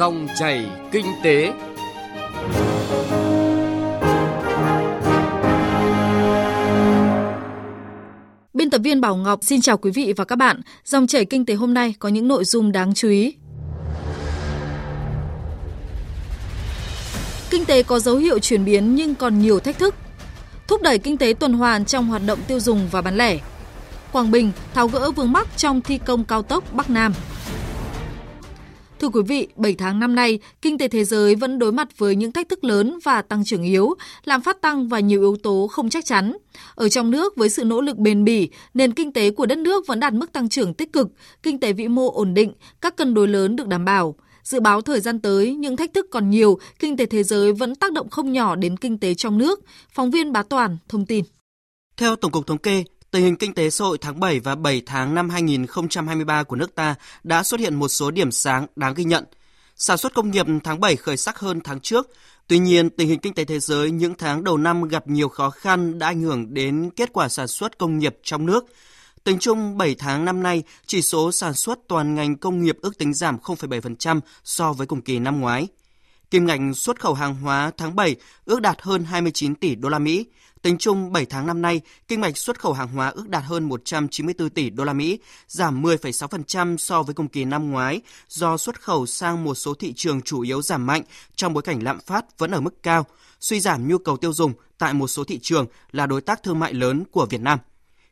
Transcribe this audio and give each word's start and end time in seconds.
Dòng 0.00 0.28
chảy 0.38 0.66
kinh 0.92 1.06
tế. 1.22 1.52
Biên 8.54 8.70
tập 8.70 8.80
viên 8.84 9.00
Bảo 9.00 9.16
Ngọc 9.16 9.38
xin 9.42 9.60
chào 9.60 9.76
quý 9.76 9.90
vị 9.90 10.12
và 10.16 10.24
các 10.24 10.36
bạn. 10.36 10.60
Dòng 10.84 11.06
chảy 11.06 11.24
kinh 11.24 11.46
tế 11.46 11.54
hôm 11.54 11.74
nay 11.74 11.94
có 11.98 12.08
những 12.08 12.28
nội 12.28 12.44
dung 12.44 12.72
đáng 12.72 12.94
chú 12.94 13.08
ý. 13.08 13.34
Kinh 17.50 17.64
tế 17.64 17.82
có 17.82 17.98
dấu 17.98 18.16
hiệu 18.16 18.38
chuyển 18.38 18.64
biến 18.64 18.94
nhưng 18.94 19.14
còn 19.14 19.38
nhiều 19.38 19.60
thách 19.60 19.78
thức. 19.78 19.94
Thúc 20.68 20.82
đẩy 20.82 20.98
kinh 20.98 21.16
tế 21.16 21.34
tuần 21.38 21.52
hoàn 21.52 21.84
trong 21.84 22.06
hoạt 22.06 22.22
động 22.26 22.38
tiêu 22.46 22.60
dùng 22.60 22.88
và 22.90 23.02
bán 23.02 23.16
lẻ. 23.16 23.38
Quảng 24.12 24.30
Bình 24.30 24.52
tháo 24.74 24.88
gỡ 24.88 25.10
vướng 25.10 25.32
mắc 25.32 25.48
trong 25.56 25.80
thi 25.80 25.98
công 25.98 26.24
cao 26.24 26.42
tốc 26.42 26.72
Bắc 26.72 26.90
Nam. 26.90 27.12
Thưa 29.00 29.08
quý 29.08 29.22
vị, 29.26 29.48
7 29.56 29.74
tháng 29.74 30.00
năm 30.00 30.14
nay, 30.14 30.38
kinh 30.62 30.78
tế 30.78 30.88
thế 30.88 31.04
giới 31.04 31.34
vẫn 31.34 31.58
đối 31.58 31.72
mặt 31.72 31.98
với 31.98 32.16
những 32.16 32.32
thách 32.32 32.48
thức 32.48 32.64
lớn 32.64 32.98
và 33.04 33.22
tăng 33.22 33.44
trưởng 33.44 33.62
yếu, 33.62 33.94
làm 34.24 34.40
phát 34.40 34.60
tăng 34.60 34.88
và 34.88 35.00
nhiều 35.00 35.20
yếu 35.20 35.36
tố 35.42 35.66
không 35.66 35.90
chắc 35.90 36.04
chắn. 36.04 36.36
Ở 36.74 36.88
trong 36.88 37.10
nước, 37.10 37.36
với 37.36 37.48
sự 37.48 37.64
nỗ 37.64 37.80
lực 37.80 37.96
bền 37.96 38.24
bỉ, 38.24 38.48
nền 38.74 38.92
kinh 38.92 39.12
tế 39.12 39.30
của 39.30 39.46
đất 39.46 39.58
nước 39.58 39.86
vẫn 39.86 40.00
đạt 40.00 40.12
mức 40.12 40.32
tăng 40.32 40.48
trưởng 40.48 40.74
tích 40.74 40.92
cực, 40.92 41.08
kinh 41.42 41.60
tế 41.60 41.72
vĩ 41.72 41.88
mô 41.88 42.10
ổn 42.10 42.34
định, 42.34 42.52
các 42.80 42.96
cân 42.96 43.14
đối 43.14 43.28
lớn 43.28 43.56
được 43.56 43.68
đảm 43.68 43.84
bảo. 43.84 44.14
Dự 44.42 44.60
báo 44.60 44.80
thời 44.80 45.00
gian 45.00 45.20
tới, 45.20 45.54
những 45.54 45.76
thách 45.76 45.94
thức 45.94 46.06
còn 46.10 46.30
nhiều, 46.30 46.58
kinh 46.78 46.96
tế 46.96 47.06
thế 47.06 47.22
giới 47.22 47.52
vẫn 47.52 47.74
tác 47.74 47.92
động 47.92 48.10
không 48.10 48.32
nhỏ 48.32 48.56
đến 48.56 48.76
kinh 48.76 48.98
tế 48.98 49.14
trong 49.14 49.38
nước. 49.38 49.60
Phóng 49.94 50.10
viên 50.10 50.32
Bá 50.32 50.42
Toàn 50.42 50.78
thông 50.88 51.06
tin. 51.06 51.24
Theo 51.96 52.16
Tổng 52.16 52.32
cục 52.32 52.46
Thống 52.46 52.58
kê, 52.58 52.84
Tình 53.10 53.24
hình 53.24 53.36
kinh 53.36 53.54
tế 53.54 53.70
xã 53.70 53.84
hội 53.84 53.98
tháng 53.98 54.20
7 54.20 54.40
và 54.40 54.54
7 54.54 54.82
tháng 54.86 55.14
năm 55.14 55.30
2023 55.30 56.42
của 56.42 56.56
nước 56.56 56.74
ta 56.74 56.94
đã 57.24 57.42
xuất 57.42 57.60
hiện 57.60 57.74
một 57.74 57.88
số 57.88 58.10
điểm 58.10 58.30
sáng 58.30 58.66
đáng 58.76 58.94
ghi 58.94 59.04
nhận. 59.04 59.24
Sản 59.76 59.98
xuất 59.98 60.14
công 60.14 60.30
nghiệp 60.30 60.46
tháng 60.64 60.80
7 60.80 60.96
khởi 60.96 61.16
sắc 61.16 61.38
hơn 61.38 61.60
tháng 61.64 61.80
trước. 61.80 62.10
Tuy 62.46 62.58
nhiên, 62.58 62.90
tình 62.90 63.08
hình 63.08 63.18
kinh 63.18 63.34
tế 63.34 63.44
thế 63.44 63.60
giới 63.60 63.90
những 63.90 64.14
tháng 64.14 64.44
đầu 64.44 64.56
năm 64.56 64.82
gặp 64.82 65.08
nhiều 65.08 65.28
khó 65.28 65.50
khăn 65.50 65.98
đã 65.98 66.06
ảnh 66.06 66.22
hưởng 66.22 66.54
đến 66.54 66.90
kết 66.96 67.12
quả 67.12 67.28
sản 67.28 67.48
xuất 67.48 67.78
công 67.78 67.98
nghiệp 67.98 68.16
trong 68.22 68.46
nước. 68.46 68.64
Tính 69.24 69.38
chung 69.38 69.78
7 69.78 69.94
tháng 69.94 70.24
năm 70.24 70.42
nay, 70.42 70.62
chỉ 70.86 71.02
số 71.02 71.32
sản 71.32 71.54
xuất 71.54 71.78
toàn 71.88 72.14
ngành 72.14 72.36
công 72.36 72.62
nghiệp 72.62 72.78
ước 72.82 72.98
tính 72.98 73.14
giảm 73.14 73.38
0,7% 73.38 74.20
so 74.44 74.72
với 74.72 74.86
cùng 74.86 75.02
kỳ 75.02 75.18
năm 75.18 75.40
ngoái. 75.40 75.68
Kim 76.30 76.46
ngạch 76.46 76.60
xuất 76.74 77.00
khẩu 77.00 77.14
hàng 77.14 77.34
hóa 77.34 77.72
tháng 77.76 77.96
7 77.96 78.16
ước 78.44 78.60
đạt 78.60 78.82
hơn 78.82 79.04
29 79.04 79.54
tỷ 79.54 79.74
đô 79.74 79.88
la 79.88 79.98
Mỹ, 79.98 80.26
Tính 80.62 80.78
chung 80.78 81.12
7 81.12 81.26
tháng 81.26 81.46
năm 81.46 81.62
nay, 81.62 81.80
kim 82.08 82.20
ngạch 82.20 82.36
xuất 82.36 82.60
khẩu 82.60 82.72
hàng 82.72 82.88
hóa 82.88 83.08
ước 83.08 83.28
đạt 83.28 83.42
hơn 83.44 83.68
194 83.68 84.50
tỷ 84.50 84.70
đô 84.70 84.84
la 84.84 84.92
Mỹ, 84.92 85.18
giảm 85.48 85.82
10,6% 85.82 86.76
so 86.76 87.02
với 87.02 87.14
cùng 87.14 87.28
kỳ 87.28 87.44
năm 87.44 87.70
ngoái 87.70 88.00
do 88.28 88.56
xuất 88.56 88.82
khẩu 88.82 89.06
sang 89.06 89.44
một 89.44 89.54
số 89.54 89.74
thị 89.74 89.92
trường 89.96 90.22
chủ 90.22 90.40
yếu 90.40 90.62
giảm 90.62 90.86
mạnh 90.86 91.02
trong 91.36 91.54
bối 91.54 91.62
cảnh 91.62 91.82
lạm 91.82 92.00
phát 92.00 92.38
vẫn 92.38 92.50
ở 92.50 92.60
mức 92.60 92.82
cao, 92.82 93.06
suy 93.40 93.60
giảm 93.60 93.88
nhu 93.88 93.98
cầu 93.98 94.16
tiêu 94.16 94.32
dùng 94.32 94.52
tại 94.78 94.94
một 94.94 95.08
số 95.08 95.24
thị 95.24 95.38
trường 95.42 95.66
là 95.92 96.06
đối 96.06 96.20
tác 96.20 96.42
thương 96.42 96.58
mại 96.58 96.74
lớn 96.74 97.04
của 97.10 97.26
Việt 97.26 97.40
Nam. 97.40 97.58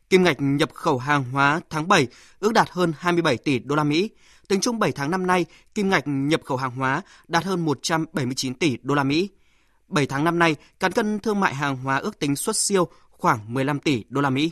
Kim 0.09 0.23
ngạch 0.23 0.37
nhập 0.39 0.69
khẩu 0.73 0.97
hàng 0.97 1.23
hóa 1.23 1.61
tháng 1.69 1.87
7 1.87 2.07
ước 2.39 2.53
đạt 2.53 2.69
hơn 2.71 2.93
27 2.99 3.37
tỷ 3.37 3.59
đô 3.59 3.75
la 3.75 3.83
Mỹ. 3.83 4.09
Tính 4.49 4.61
chung 4.61 4.79
7 4.79 4.91
tháng 4.91 5.11
năm 5.11 5.27
nay, 5.27 5.45
kim 5.75 5.89
ngạch 5.89 6.03
nhập 6.05 6.41
khẩu 6.45 6.57
hàng 6.57 6.71
hóa 6.71 7.01
đạt 7.27 7.43
hơn 7.43 7.65
179 7.65 8.53
tỷ 8.53 8.77
đô 8.81 8.95
la 8.95 9.03
Mỹ. 9.03 9.29
7 9.87 10.05
tháng 10.05 10.23
năm 10.23 10.39
nay, 10.39 10.55
cán 10.79 10.91
cân 10.91 11.19
thương 11.19 11.39
mại 11.39 11.55
hàng 11.55 11.77
hóa 11.77 11.97
ước 11.97 12.19
tính 12.19 12.35
xuất 12.35 12.55
siêu 12.55 12.87
khoảng 13.09 13.53
15 13.53 13.79
tỷ 13.79 14.03
đô 14.09 14.21
la 14.21 14.29
Mỹ. 14.29 14.51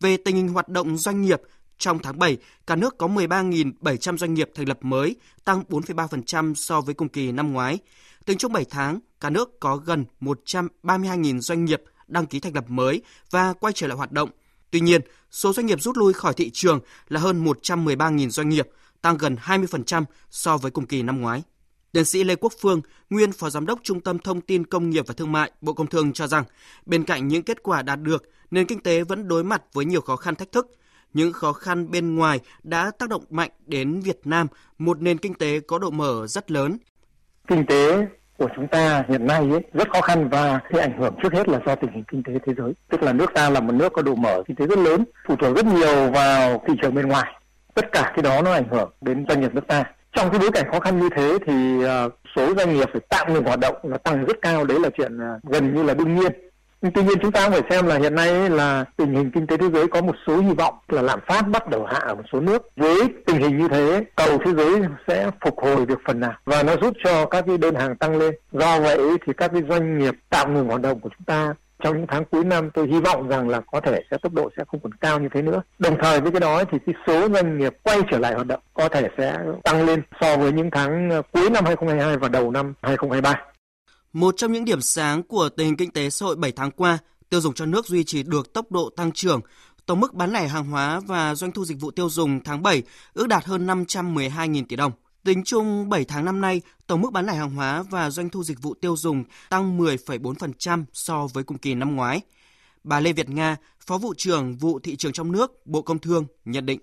Về 0.00 0.16
tình 0.16 0.36
hình 0.36 0.48
hoạt 0.48 0.68
động 0.68 0.96
doanh 0.96 1.22
nghiệp, 1.22 1.42
trong 1.78 1.98
tháng 1.98 2.18
7, 2.18 2.36
cả 2.66 2.76
nước 2.76 2.98
có 2.98 3.06
13.700 3.06 4.16
doanh 4.16 4.34
nghiệp 4.34 4.50
thành 4.54 4.68
lập 4.68 4.78
mới, 4.82 5.16
tăng 5.44 5.62
4,3% 5.68 6.54
so 6.54 6.80
với 6.80 6.94
cùng 6.94 7.08
kỳ 7.08 7.32
năm 7.32 7.52
ngoái. 7.52 7.78
Tính 8.24 8.38
chung 8.38 8.52
7 8.52 8.64
tháng, 8.70 9.00
cả 9.20 9.30
nước 9.30 9.60
có 9.60 9.76
gần 9.76 10.04
132.000 10.20 11.40
doanh 11.40 11.64
nghiệp 11.64 11.82
đăng 12.06 12.26
ký 12.26 12.40
thành 12.40 12.54
lập 12.54 12.64
mới 12.68 13.02
và 13.30 13.52
quay 13.52 13.72
trở 13.72 13.86
lại 13.86 13.96
hoạt 13.96 14.12
động. 14.12 14.30
Tuy 14.70 14.80
nhiên, 14.80 15.00
số 15.30 15.52
doanh 15.52 15.66
nghiệp 15.66 15.82
rút 15.82 15.96
lui 15.96 16.12
khỏi 16.12 16.34
thị 16.34 16.50
trường 16.50 16.80
là 17.08 17.20
hơn 17.20 17.44
113.000 17.44 18.28
doanh 18.28 18.48
nghiệp, 18.48 18.68
tăng 19.04 19.16
gần 19.16 19.36
20% 19.44 20.04
so 20.30 20.56
với 20.56 20.70
cùng 20.70 20.86
kỳ 20.86 21.02
năm 21.02 21.20
ngoái. 21.20 21.42
Tiến 21.92 22.04
sĩ 22.04 22.24
Lê 22.24 22.36
Quốc 22.36 22.52
Phương, 22.60 22.80
nguyên 23.10 23.32
Phó 23.32 23.50
Giám 23.50 23.66
đốc 23.66 23.78
Trung 23.82 24.00
tâm 24.00 24.18
Thông 24.18 24.40
tin 24.40 24.66
Công 24.66 24.90
nghiệp 24.90 25.04
và 25.06 25.14
Thương 25.16 25.32
mại, 25.32 25.52
Bộ 25.60 25.72
Công 25.72 25.86
Thương 25.86 26.12
cho 26.12 26.26
rằng, 26.26 26.44
bên 26.86 27.04
cạnh 27.04 27.28
những 27.28 27.42
kết 27.42 27.62
quả 27.62 27.82
đạt 27.82 28.00
được, 28.02 28.24
nền 28.50 28.66
kinh 28.66 28.82
tế 28.82 29.04
vẫn 29.04 29.28
đối 29.28 29.44
mặt 29.44 29.62
với 29.72 29.84
nhiều 29.84 30.00
khó 30.00 30.16
khăn 30.16 30.34
thách 30.34 30.52
thức. 30.52 30.66
Những 31.14 31.32
khó 31.32 31.52
khăn 31.52 31.90
bên 31.90 32.14
ngoài 32.14 32.40
đã 32.62 32.90
tác 32.98 33.08
động 33.08 33.24
mạnh 33.30 33.50
đến 33.66 34.00
Việt 34.00 34.20
Nam, 34.24 34.46
một 34.78 35.00
nền 35.00 35.18
kinh 35.18 35.34
tế 35.34 35.60
có 35.60 35.78
độ 35.78 35.90
mở 35.90 36.26
rất 36.26 36.50
lớn. 36.50 36.78
Kinh 37.48 37.66
tế 37.66 38.06
của 38.38 38.48
chúng 38.56 38.68
ta 38.68 39.04
hiện 39.08 39.26
nay 39.26 39.50
ấy, 39.50 39.60
rất 39.72 39.90
khó 39.92 40.00
khăn 40.00 40.28
và 40.28 40.60
cái 40.70 40.80
ảnh 40.80 40.98
hưởng 40.98 41.14
trước 41.22 41.32
hết 41.32 41.48
là 41.48 41.60
do 41.66 41.74
tình 41.74 41.90
hình 41.94 42.04
kinh 42.12 42.22
tế 42.22 42.32
thế 42.46 42.52
giới. 42.56 42.72
Tức 42.90 43.02
là 43.02 43.12
nước 43.12 43.30
ta 43.34 43.50
là 43.50 43.60
một 43.60 43.72
nước 43.72 43.92
có 43.92 44.02
độ 44.02 44.14
mở 44.14 44.42
kinh 44.46 44.56
tế 44.56 44.66
rất 44.66 44.78
lớn, 44.78 45.04
phụ 45.28 45.36
thuộc 45.36 45.56
rất 45.56 45.66
nhiều 45.66 46.10
vào 46.10 46.62
thị 46.68 46.74
trường 46.82 46.94
bên 46.94 47.08
ngoài. 47.08 47.43
Tất 47.74 47.92
cả 47.92 48.12
cái 48.14 48.22
đó 48.22 48.42
nó 48.42 48.52
ảnh 48.52 48.68
hưởng 48.70 48.90
đến 49.00 49.24
doanh 49.28 49.40
nghiệp 49.40 49.54
nước 49.54 49.66
ta. 49.66 49.84
Trong 50.12 50.30
cái 50.30 50.38
bối 50.38 50.50
cảnh 50.52 50.70
khó 50.72 50.80
khăn 50.80 51.00
như 51.00 51.08
thế 51.16 51.38
thì 51.46 51.84
ờ, 51.84 52.08
số 52.36 52.54
doanh 52.54 52.74
nghiệp 52.74 52.88
phải 52.92 53.00
tạm 53.08 53.34
ngừng 53.34 53.44
hoạt 53.44 53.58
động 53.58 53.76
là 53.82 53.98
tăng 53.98 54.24
rất 54.24 54.36
cao. 54.42 54.64
Đấy 54.64 54.80
là 54.80 54.90
chuyện 54.96 55.18
ờ, 55.18 55.38
gần 55.42 55.74
như 55.74 55.82
là 55.82 55.94
đương 55.94 56.14
nhiên. 56.14 56.32
Tuy 56.94 57.02
nhiên 57.02 57.18
chúng 57.22 57.32
ta 57.32 57.50
phải 57.50 57.60
xem 57.70 57.86
là 57.86 57.98
hiện 57.98 58.14
nay 58.14 58.50
là 58.50 58.84
tình 58.96 59.14
hình 59.14 59.30
kinh 59.30 59.46
tế 59.46 59.56
thế 59.56 59.66
giới 59.72 59.88
có 59.88 60.02
một 60.02 60.16
số 60.26 60.40
hy 60.40 60.54
vọng 60.54 60.74
là 60.88 61.02
lạm 61.02 61.20
phát 61.26 61.48
bắt 61.48 61.68
đầu 61.68 61.84
hạ 61.84 61.98
ở 61.98 62.14
một 62.14 62.22
số 62.32 62.40
nước. 62.40 62.62
Với 62.76 63.00
tình 63.26 63.36
hình 63.36 63.58
như 63.58 63.68
thế, 63.68 64.04
cầu 64.16 64.38
thế 64.44 64.52
giới 64.56 64.80
sẽ 65.08 65.30
phục 65.44 65.58
hồi 65.58 65.86
được 65.86 65.98
phần 66.06 66.20
nào 66.20 66.34
và 66.44 66.62
nó 66.62 66.76
giúp 66.82 66.94
cho 67.04 67.26
các 67.26 67.44
cái 67.46 67.58
đơn 67.58 67.74
hàng 67.74 67.96
tăng 67.96 68.16
lên. 68.16 68.34
Do 68.52 68.80
vậy 68.80 68.98
thì 69.26 69.32
các 69.36 69.50
cái 69.52 69.62
doanh 69.68 69.98
nghiệp 69.98 70.14
tạm 70.30 70.54
ngừng 70.54 70.68
hoạt 70.68 70.80
động 70.80 71.00
của 71.00 71.08
chúng 71.16 71.24
ta 71.26 71.54
trong 71.84 71.96
những 71.96 72.06
tháng 72.08 72.24
cuối 72.24 72.44
năm 72.44 72.70
tôi 72.74 72.88
hy 72.88 73.00
vọng 73.00 73.28
rằng 73.28 73.48
là 73.48 73.60
có 73.60 73.80
thể 73.80 74.00
sẽ 74.10 74.16
tốc 74.22 74.32
độ 74.32 74.50
sẽ 74.56 74.64
không 74.68 74.80
còn 74.80 74.94
cao 74.94 75.20
như 75.20 75.28
thế 75.34 75.42
nữa. 75.42 75.62
Đồng 75.78 75.96
thời 76.02 76.20
với 76.20 76.30
cái 76.30 76.40
đó 76.40 76.64
thì 76.70 76.78
cái 76.86 76.94
số 77.06 77.28
doanh 77.28 77.58
nghiệp 77.58 77.72
quay 77.82 78.00
trở 78.10 78.18
lại 78.18 78.34
hoạt 78.34 78.46
động 78.46 78.60
có 78.74 78.88
thể 78.88 79.08
sẽ 79.18 79.38
tăng 79.62 79.86
lên 79.86 80.02
so 80.20 80.36
với 80.36 80.52
những 80.52 80.70
tháng 80.72 81.10
ờ, 81.10 81.22
cuối 81.32 81.50
năm 81.50 81.64
2022 81.64 82.16
và 82.16 82.28
đầu 82.28 82.50
năm 82.50 82.74
2023. 82.82 83.42
Một 84.12 84.34
trong 84.36 84.52
những 84.52 84.64
điểm 84.64 84.80
sáng 84.80 85.22
của 85.22 85.48
tình 85.48 85.66
hình 85.66 85.76
kinh 85.76 85.90
tế 85.90 86.10
xã 86.10 86.26
hội 86.26 86.36
7 86.36 86.52
tháng 86.52 86.70
qua, 86.70 86.98
tiêu 87.30 87.40
dùng 87.40 87.54
trong 87.54 87.70
nước 87.70 87.86
duy 87.86 88.04
trì 88.04 88.22
được 88.22 88.52
tốc 88.52 88.72
độ 88.72 88.90
tăng 88.96 89.12
trưởng. 89.12 89.40
Tổng 89.86 90.00
mức 90.00 90.14
bán 90.14 90.32
lẻ 90.32 90.48
hàng 90.48 90.64
hóa 90.64 91.00
và 91.06 91.34
doanh 91.34 91.52
thu 91.52 91.64
dịch 91.64 91.80
vụ 91.80 91.90
tiêu 91.90 92.08
dùng 92.08 92.40
tháng 92.44 92.62
7 92.62 92.82
ước 93.14 93.28
đạt 93.28 93.44
hơn 93.44 93.66
512.000 93.66 94.64
tỷ 94.68 94.76
đồng. 94.76 94.92
Tính 95.24 95.44
chung 95.44 95.88
7 95.88 96.04
tháng 96.04 96.24
năm 96.24 96.40
nay, 96.40 96.60
tổng 96.86 97.00
mức 97.00 97.12
bán 97.12 97.26
lẻ 97.26 97.34
hàng 97.34 97.50
hóa 97.50 97.82
và 97.82 98.10
doanh 98.10 98.30
thu 98.30 98.44
dịch 98.44 98.62
vụ 98.62 98.74
tiêu 98.74 98.96
dùng 98.96 99.24
tăng 99.50 99.78
10,4% 99.78 100.84
so 100.92 101.26
với 101.32 101.44
cùng 101.44 101.58
kỳ 101.58 101.74
năm 101.74 101.96
ngoái. 101.96 102.20
Bà 102.84 103.00
Lê 103.00 103.12
Việt 103.12 103.28
Nga, 103.28 103.56
Phó 103.86 103.98
vụ 103.98 104.14
trưởng 104.16 104.56
vụ 104.56 104.78
thị 104.78 104.96
trường 104.96 105.12
trong 105.12 105.32
nước, 105.32 105.66
Bộ 105.66 105.82
Công 105.82 105.98
Thương 105.98 106.26
nhận 106.44 106.66
định. 106.66 106.80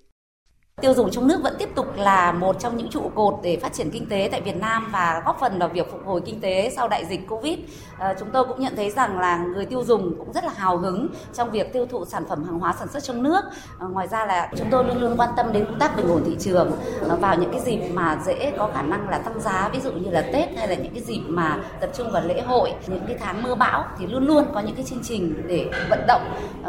Tiêu 0.79 0.93
dùng 0.93 1.11
trong 1.11 1.27
nước 1.27 1.39
vẫn 1.43 1.55
tiếp 1.59 1.69
tục 1.75 1.85
là 1.97 2.31
một 2.31 2.59
trong 2.59 2.77
những 2.77 2.89
trụ 2.89 3.11
cột 3.15 3.35
để 3.43 3.57
phát 3.61 3.73
triển 3.73 3.91
kinh 3.91 4.09
tế 4.09 4.29
tại 4.31 4.41
Việt 4.41 4.55
Nam 4.55 4.89
và 4.91 5.21
góp 5.25 5.37
phần 5.39 5.59
vào 5.59 5.69
việc 5.69 5.91
phục 5.91 6.05
hồi 6.05 6.21
kinh 6.25 6.41
tế 6.41 6.71
sau 6.75 6.87
đại 6.87 7.05
dịch 7.05 7.27
Covid. 7.29 7.59
À, 7.97 8.15
chúng 8.19 8.29
tôi 8.33 8.45
cũng 8.45 8.61
nhận 8.61 8.75
thấy 8.75 8.89
rằng 8.89 9.19
là 9.19 9.37
người 9.37 9.65
tiêu 9.65 9.83
dùng 9.83 10.15
cũng 10.17 10.33
rất 10.33 10.43
là 10.43 10.51
hào 10.55 10.77
hứng 10.77 11.07
trong 11.33 11.51
việc 11.51 11.73
tiêu 11.73 11.85
thụ 11.85 12.05
sản 12.05 12.23
phẩm 12.29 12.43
hàng 12.43 12.59
hóa 12.59 12.73
sản 12.79 12.87
xuất 12.87 13.03
trong 13.03 13.23
nước. 13.23 13.41
À, 13.79 13.87
ngoài 13.87 14.07
ra 14.07 14.25
là 14.25 14.49
chúng 14.57 14.67
tôi 14.71 14.85
luôn 14.85 15.01
luôn 15.01 15.17
quan 15.17 15.29
tâm 15.37 15.53
đến 15.53 15.65
công 15.65 15.79
tác 15.79 15.95
bình 15.97 16.07
ổn 16.07 16.23
thị 16.25 16.35
trường 16.39 16.71
à, 17.09 17.15
vào 17.15 17.35
những 17.37 17.51
cái 17.51 17.61
dịp 17.61 17.89
mà 17.93 18.19
dễ 18.25 18.53
có 18.57 18.69
khả 18.73 18.81
năng 18.81 19.09
là 19.09 19.17
tăng 19.17 19.41
giá, 19.41 19.69
ví 19.73 19.79
dụ 19.79 19.91
như 19.91 20.11
là 20.11 20.21
Tết 20.33 20.57
hay 20.57 20.67
là 20.67 20.75
những 20.75 20.93
cái 20.93 21.03
dịp 21.03 21.21
mà 21.27 21.57
tập 21.81 21.89
trung 21.93 22.11
vào 22.11 22.23
lễ 22.25 22.41
hội, 22.41 22.73
những 22.87 23.03
cái 23.07 23.17
tháng 23.19 23.43
mưa 23.43 23.55
bão 23.55 23.85
thì 23.99 24.07
luôn 24.07 24.27
luôn 24.27 24.45
có 24.53 24.59
những 24.59 24.75
cái 24.75 24.85
chương 24.85 25.03
trình 25.03 25.43
để 25.47 25.69
vận 25.89 25.99
động 26.07 26.21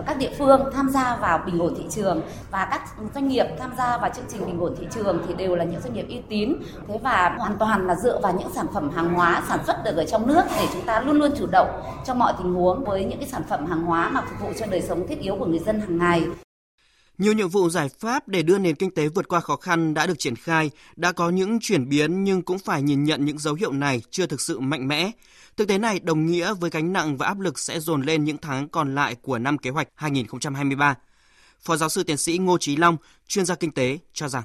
các 0.06 0.16
địa 0.18 0.30
phương 0.38 0.60
tham 0.74 0.88
gia 0.90 1.16
vào 1.16 1.38
bình 1.46 1.58
ổn 1.58 1.74
thị 1.78 1.84
trường 1.90 2.20
và 2.50 2.68
các 2.70 2.82
doanh 3.14 3.28
nghiệp 3.28 3.46
tham 3.58 3.70
gia 3.78 3.91
và 3.98 4.08
chương 4.08 4.24
trình 4.28 4.46
bình 4.46 4.60
ổn 4.60 4.74
thị 4.80 4.86
trường 4.94 5.24
thì 5.28 5.34
đều 5.34 5.56
là 5.56 5.64
những 5.64 5.80
doanh 5.80 5.94
nghiệp 5.94 6.06
uy 6.08 6.20
tín 6.28 6.54
thế 6.88 6.98
và 7.02 7.36
hoàn 7.38 7.58
toàn 7.58 7.86
là 7.86 7.94
dựa 7.94 8.20
vào 8.22 8.36
những 8.38 8.52
sản 8.54 8.66
phẩm 8.74 8.90
hàng 8.90 9.14
hóa 9.14 9.42
sản 9.48 9.58
xuất 9.66 9.84
được 9.84 9.96
ở 9.96 10.04
trong 10.04 10.26
nước 10.26 10.42
để 10.56 10.68
chúng 10.72 10.82
ta 10.82 11.00
luôn 11.00 11.18
luôn 11.18 11.30
chủ 11.38 11.46
động 11.46 11.68
trong 12.06 12.18
mọi 12.18 12.32
tình 12.38 12.54
huống 12.54 12.84
với 12.84 13.04
những 13.04 13.18
cái 13.18 13.28
sản 13.28 13.42
phẩm 13.48 13.66
hàng 13.66 13.82
hóa 13.82 14.08
mà 14.08 14.20
phục 14.20 14.40
vụ 14.40 14.52
cho 14.58 14.66
đời 14.66 14.82
sống 14.82 15.06
thiết 15.08 15.20
yếu 15.20 15.36
của 15.36 15.46
người 15.46 15.58
dân 15.58 15.80
hàng 15.80 15.98
ngày. 15.98 16.22
Nhiều 17.18 17.32
nhiệm 17.32 17.48
vụ 17.48 17.68
giải 17.68 17.88
pháp 17.88 18.28
để 18.28 18.42
đưa 18.42 18.58
nền 18.58 18.74
kinh 18.74 18.94
tế 18.94 19.08
vượt 19.08 19.28
qua 19.28 19.40
khó 19.40 19.56
khăn 19.56 19.94
đã 19.94 20.06
được 20.06 20.18
triển 20.18 20.36
khai, 20.36 20.70
đã 20.96 21.12
có 21.12 21.30
những 21.30 21.58
chuyển 21.60 21.88
biến 21.88 22.24
nhưng 22.24 22.42
cũng 22.42 22.58
phải 22.58 22.82
nhìn 22.82 23.04
nhận 23.04 23.24
những 23.24 23.38
dấu 23.38 23.54
hiệu 23.54 23.72
này 23.72 24.02
chưa 24.10 24.26
thực 24.26 24.40
sự 24.40 24.60
mạnh 24.60 24.88
mẽ. 24.88 25.10
Thực 25.56 25.68
tế 25.68 25.78
này 25.78 26.00
đồng 26.00 26.26
nghĩa 26.26 26.54
với 26.54 26.70
gánh 26.70 26.92
nặng 26.92 27.16
và 27.16 27.26
áp 27.26 27.40
lực 27.40 27.58
sẽ 27.58 27.80
dồn 27.80 28.02
lên 28.02 28.24
những 28.24 28.36
tháng 28.38 28.68
còn 28.68 28.94
lại 28.94 29.14
của 29.14 29.38
năm 29.38 29.58
kế 29.58 29.70
hoạch 29.70 29.88
2023. 29.94 30.94
Phó 31.62 31.76
giáo 31.76 31.88
sư 31.88 32.02
tiến 32.02 32.16
sĩ 32.16 32.38
Ngô 32.38 32.58
Chí 32.58 32.76
Long, 32.76 32.96
chuyên 33.28 33.44
gia 33.44 33.54
kinh 33.54 33.72
tế 33.72 33.98
cho 34.12 34.28
rằng. 34.28 34.42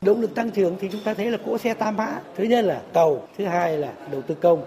Động 0.00 0.20
lực 0.20 0.34
tăng 0.34 0.50
trưởng 0.50 0.76
thì 0.80 0.88
chúng 0.92 1.00
ta 1.04 1.14
thấy 1.14 1.30
là 1.30 1.38
cỗ 1.46 1.58
xe 1.58 1.74
tam 1.74 1.96
mã. 1.96 2.20
Thứ 2.36 2.44
nhất 2.44 2.64
là 2.64 2.82
cầu 2.94 3.28
thứ 3.38 3.44
hai 3.44 3.78
là 3.78 3.92
đầu 4.12 4.22
tư 4.22 4.34
công 4.34 4.64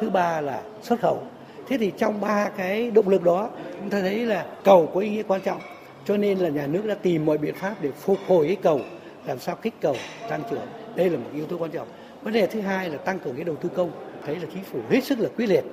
thứ 0.00 0.10
ba 0.10 0.40
là 0.40 0.62
xuất 0.82 1.00
khẩu. 1.00 1.22
Thế 1.68 1.78
thì 1.78 1.92
trong 1.98 2.20
ba 2.20 2.50
cái 2.56 2.90
động 2.90 3.08
lực 3.08 3.22
đó 3.22 3.50
chúng 3.80 3.90
ta 3.90 4.00
thấy 4.00 4.26
là 4.26 4.46
cầu 4.64 4.90
có 4.94 5.00
ý 5.00 5.10
nghĩa 5.10 5.22
quan 5.22 5.40
trọng. 5.40 5.60
Cho 6.06 6.16
nên 6.16 6.38
là 6.38 6.48
nhà 6.48 6.66
nước 6.66 6.86
đã 6.86 6.94
tìm 6.94 7.26
mọi 7.26 7.38
biện 7.38 7.54
pháp 7.54 7.74
để 7.80 7.90
phục 7.92 8.18
hồi 8.26 8.46
cái 8.46 8.56
cầu 8.56 8.80
làm 9.24 9.38
sao 9.38 9.56
kích 9.56 9.74
cầu 9.80 9.96
tăng 10.28 10.42
trưởng. 10.50 10.66
Đây 10.96 11.10
là 11.10 11.18
một 11.18 11.30
yếu 11.34 11.46
tố 11.46 11.58
quan 11.58 11.70
trọng. 11.70 11.88
Vấn 12.22 12.32
đề 12.32 12.46
thứ 12.46 12.60
hai 12.60 12.90
là 12.90 12.98
tăng 12.98 13.18
cường 13.18 13.36
cái 13.36 13.44
đầu 13.44 13.56
tư 13.56 13.68
công. 13.76 13.90
Thấy 14.26 14.36
là 14.36 14.46
chính 14.54 14.64
phủ 14.64 14.80
hết 14.90 15.04
sức 15.04 15.20
là 15.20 15.28
quyết 15.36 15.46
liệt 15.46 15.64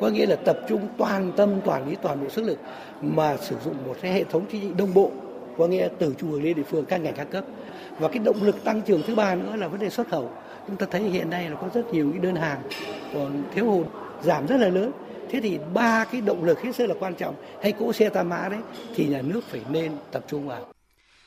có 0.00 0.08
nghĩa 0.08 0.26
là 0.26 0.36
tập 0.36 0.58
trung 0.68 0.88
toàn 0.98 1.32
tâm, 1.36 1.60
toàn 1.64 1.90
ý, 1.90 1.96
toàn 2.02 2.22
bộ 2.22 2.28
sức 2.28 2.42
lực 2.42 2.58
mà 3.00 3.36
sử 3.36 3.56
dụng 3.64 3.74
một 3.86 3.96
cái 4.00 4.12
hệ 4.12 4.24
thống 4.24 4.44
chính 4.50 4.60
trị 4.60 4.68
đồng 4.78 4.94
bộ, 4.94 5.10
có 5.58 5.66
nghĩa 5.66 5.88
từ 5.98 6.14
trung 6.18 6.32
ương 6.32 6.42
đến 6.42 6.56
địa 6.56 6.62
phương, 6.62 6.84
các 6.84 6.98
ngành, 6.98 7.14
các 7.14 7.30
cấp. 7.30 7.44
Và 7.98 8.08
cái 8.08 8.18
động 8.18 8.42
lực 8.42 8.64
tăng 8.64 8.82
trưởng 8.82 9.02
thứ 9.06 9.14
ba 9.14 9.34
nữa 9.34 9.56
là 9.56 9.68
vấn 9.68 9.80
đề 9.80 9.90
xuất 9.90 10.08
khẩu. 10.08 10.30
Chúng 10.66 10.76
ta 10.76 10.86
thấy 10.90 11.00
hiện 11.00 11.30
nay 11.30 11.50
là 11.50 11.56
có 11.56 11.68
rất 11.74 11.92
nhiều 11.92 12.10
cái 12.10 12.18
đơn 12.18 12.34
hàng 12.34 12.58
còn 13.14 13.42
thiếu 13.54 13.70
hụt, 13.70 13.86
giảm 14.22 14.46
rất 14.46 14.56
là 14.56 14.68
lớn. 14.68 14.90
Thế 15.30 15.40
thì 15.40 15.58
ba 15.74 16.04
cái 16.04 16.20
động 16.20 16.44
lực 16.44 16.62
hết 16.62 16.74
sức 16.74 16.86
là 16.86 16.94
quan 17.00 17.14
trọng. 17.14 17.34
Hay 17.62 17.72
cỗ 17.72 17.92
xe 17.92 18.08
tam 18.08 18.28
mã 18.28 18.48
đấy, 18.48 18.60
thì 18.94 19.06
nhà 19.06 19.22
nước 19.22 19.40
phải 19.48 19.60
nên 19.70 19.92
tập 20.12 20.24
trung 20.28 20.48
vào 20.48 20.73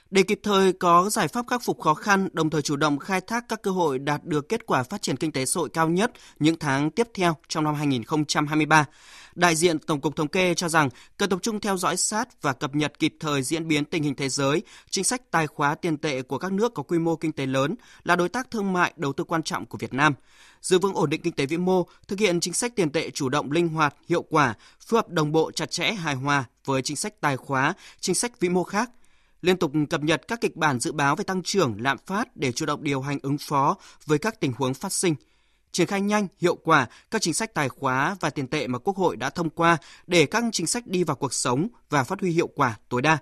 để 0.09 0.23
kịp 0.23 0.39
thời 0.43 0.73
có 0.73 1.09
giải 1.09 1.27
pháp 1.27 1.45
khắc 1.47 1.63
phục 1.63 1.81
khó 1.81 1.93
khăn, 1.93 2.29
đồng 2.33 2.49
thời 2.49 2.61
chủ 2.61 2.75
động 2.75 2.99
khai 2.99 3.21
thác 3.21 3.45
các 3.49 3.61
cơ 3.61 3.71
hội 3.71 3.99
đạt 3.99 4.23
được 4.23 4.49
kết 4.49 4.65
quả 4.65 4.83
phát 4.83 5.01
triển 5.01 5.17
kinh 5.17 5.31
tế 5.31 5.45
xã 5.45 5.59
hội 5.59 5.69
cao 5.69 5.89
nhất 5.89 6.11
những 6.39 6.59
tháng 6.59 6.91
tiếp 6.91 7.07
theo 7.13 7.35
trong 7.47 7.63
năm 7.63 7.75
2023. 7.75 8.85
Đại 9.35 9.55
diện 9.55 9.79
Tổng 9.79 10.01
cục 10.01 10.15
Thống 10.15 10.27
kê 10.27 10.53
cho 10.53 10.69
rằng 10.69 10.89
cần 11.17 11.29
tập 11.29 11.39
trung 11.41 11.59
theo 11.59 11.77
dõi 11.77 11.97
sát 11.97 12.41
và 12.41 12.53
cập 12.53 12.75
nhật 12.75 12.99
kịp 12.99 13.15
thời 13.19 13.43
diễn 13.43 13.67
biến 13.67 13.85
tình 13.85 14.03
hình 14.03 14.15
thế 14.15 14.29
giới, 14.29 14.61
chính 14.89 15.03
sách 15.03 15.31
tài 15.31 15.47
khóa 15.47 15.75
tiền 15.75 15.97
tệ 15.97 16.21
của 16.21 16.37
các 16.37 16.51
nước 16.51 16.73
có 16.73 16.83
quy 16.83 16.99
mô 16.99 17.15
kinh 17.15 17.31
tế 17.31 17.45
lớn 17.45 17.75
là 18.03 18.15
đối 18.15 18.29
tác 18.29 18.51
thương 18.51 18.73
mại 18.73 18.93
đầu 18.95 19.13
tư 19.13 19.23
quan 19.23 19.43
trọng 19.43 19.65
của 19.65 19.77
Việt 19.77 19.93
Nam. 19.93 20.13
Giữ 20.61 20.79
vững 20.79 20.93
ổn 20.93 21.09
định 21.09 21.21
kinh 21.21 21.33
tế 21.33 21.45
vĩ 21.45 21.57
mô, 21.57 21.85
thực 22.07 22.19
hiện 22.19 22.39
chính 22.39 22.53
sách 22.53 22.75
tiền 22.75 22.89
tệ 22.89 23.09
chủ 23.09 23.29
động 23.29 23.51
linh 23.51 23.67
hoạt, 23.67 23.95
hiệu 24.07 24.21
quả, 24.21 24.53
phù 24.87 24.97
hợp 24.97 25.09
đồng 25.09 25.31
bộ 25.31 25.51
chặt 25.51 25.71
chẽ 25.71 25.91
hài 25.91 26.15
hòa 26.15 26.43
với 26.65 26.81
chính 26.81 26.97
sách 26.97 27.21
tài 27.21 27.37
khóa, 27.37 27.73
chính 27.99 28.15
sách 28.15 28.39
vĩ 28.39 28.49
mô 28.49 28.63
khác– 28.63 28.89
liên 29.41 29.57
tục 29.57 29.71
cập 29.89 30.03
nhật 30.03 30.27
các 30.27 30.41
kịch 30.41 30.55
bản 30.55 30.79
dự 30.79 30.91
báo 30.91 31.15
về 31.15 31.23
tăng 31.23 31.43
trưởng, 31.43 31.75
lạm 31.79 31.97
phát 32.05 32.37
để 32.37 32.51
chủ 32.51 32.65
động 32.65 32.83
điều 32.83 33.01
hành 33.01 33.19
ứng 33.21 33.37
phó 33.37 33.77
với 34.05 34.17
các 34.17 34.39
tình 34.39 34.53
huống 34.57 34.73
phát 34.73 34.93
sinh. 34.93 35.15
Triển 35.71 35.87
khai 35.87 36.01
nhanh, 36.01 36.27
hiệu 36.37 36.55
quả 36.55 36.87
các 37.11 37.21
chính 37.21 37.33
sách 37.33 37.53
tài 37.53 37.69
khóa 37.69 38.15
và 38.19 38.29
tiền 38.29 38.47
tệ 38.47 38.67
mà 38.67 38.79
Quốc 38.79 38.97
hội 38.97 39.15
đã 39.15 39.29
thông 39.29 39.49
qua 39.49 39.77
để 40.07 40.25
các 40.25 40.43
chính 40.51 40.67
sách 40.67 40.87
đi 40.87 41.03
vào 41.03 41.15
cuộc 41.15 41.33
sống 41.33 41.67
và 41.89 42.03
phát 42.03 42.21
huy 42.21 42.31
hiệu 42.31 42.47
quả 42.47 42.77
tối 42.89 43.01
đa. 43.01 43.17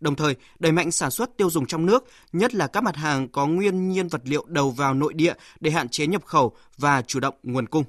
Đồng 0.00 0.14
thời, 0.14 0.36
đẩy 0.58 0.72
mạnh 0.72 0.90
sản 0.90 1.10
xuất 1.10 1.36
tiêu 1.36 1.50
dùng 1.50 1.66
trong 1.66 1.86
nước, 1.86 2.04
nhất 2.32 2.54
là 2.54 2.66
các 2.66 2.82
mặt 2.82 2.96
hàng 2.96 3.28
có 3.28 3.46
nguyên 3.46 3.88
nhiên 3.88 4.08
vật 4.08 4.20
liệu 4.24 4.44
đầu 4.48 4.70
vào 4.70 4.94
nội 4.94 5.14
địa 5.14 5.34
để 5.60 5.70
hạn 5.70 5.88
chế 5.88 6.06
nhập 6.06 6.24
khẩu 6.24 6.56
và 6.76 7.02
chủ 7.02 7.20
động 7.20 7.34
nguồn 7.42 7.66
cung. 7.66 7.84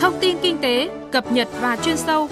Thông 0.00 0.18
tin 0.20 0.36
kinh 0.42 0.58
tế, 0.62 0.90
cập 1.12 1.32
nhật 1.32 1.48
và 1.60 1.76
chuyên 1.76 1.96
sâu 1.96 2.28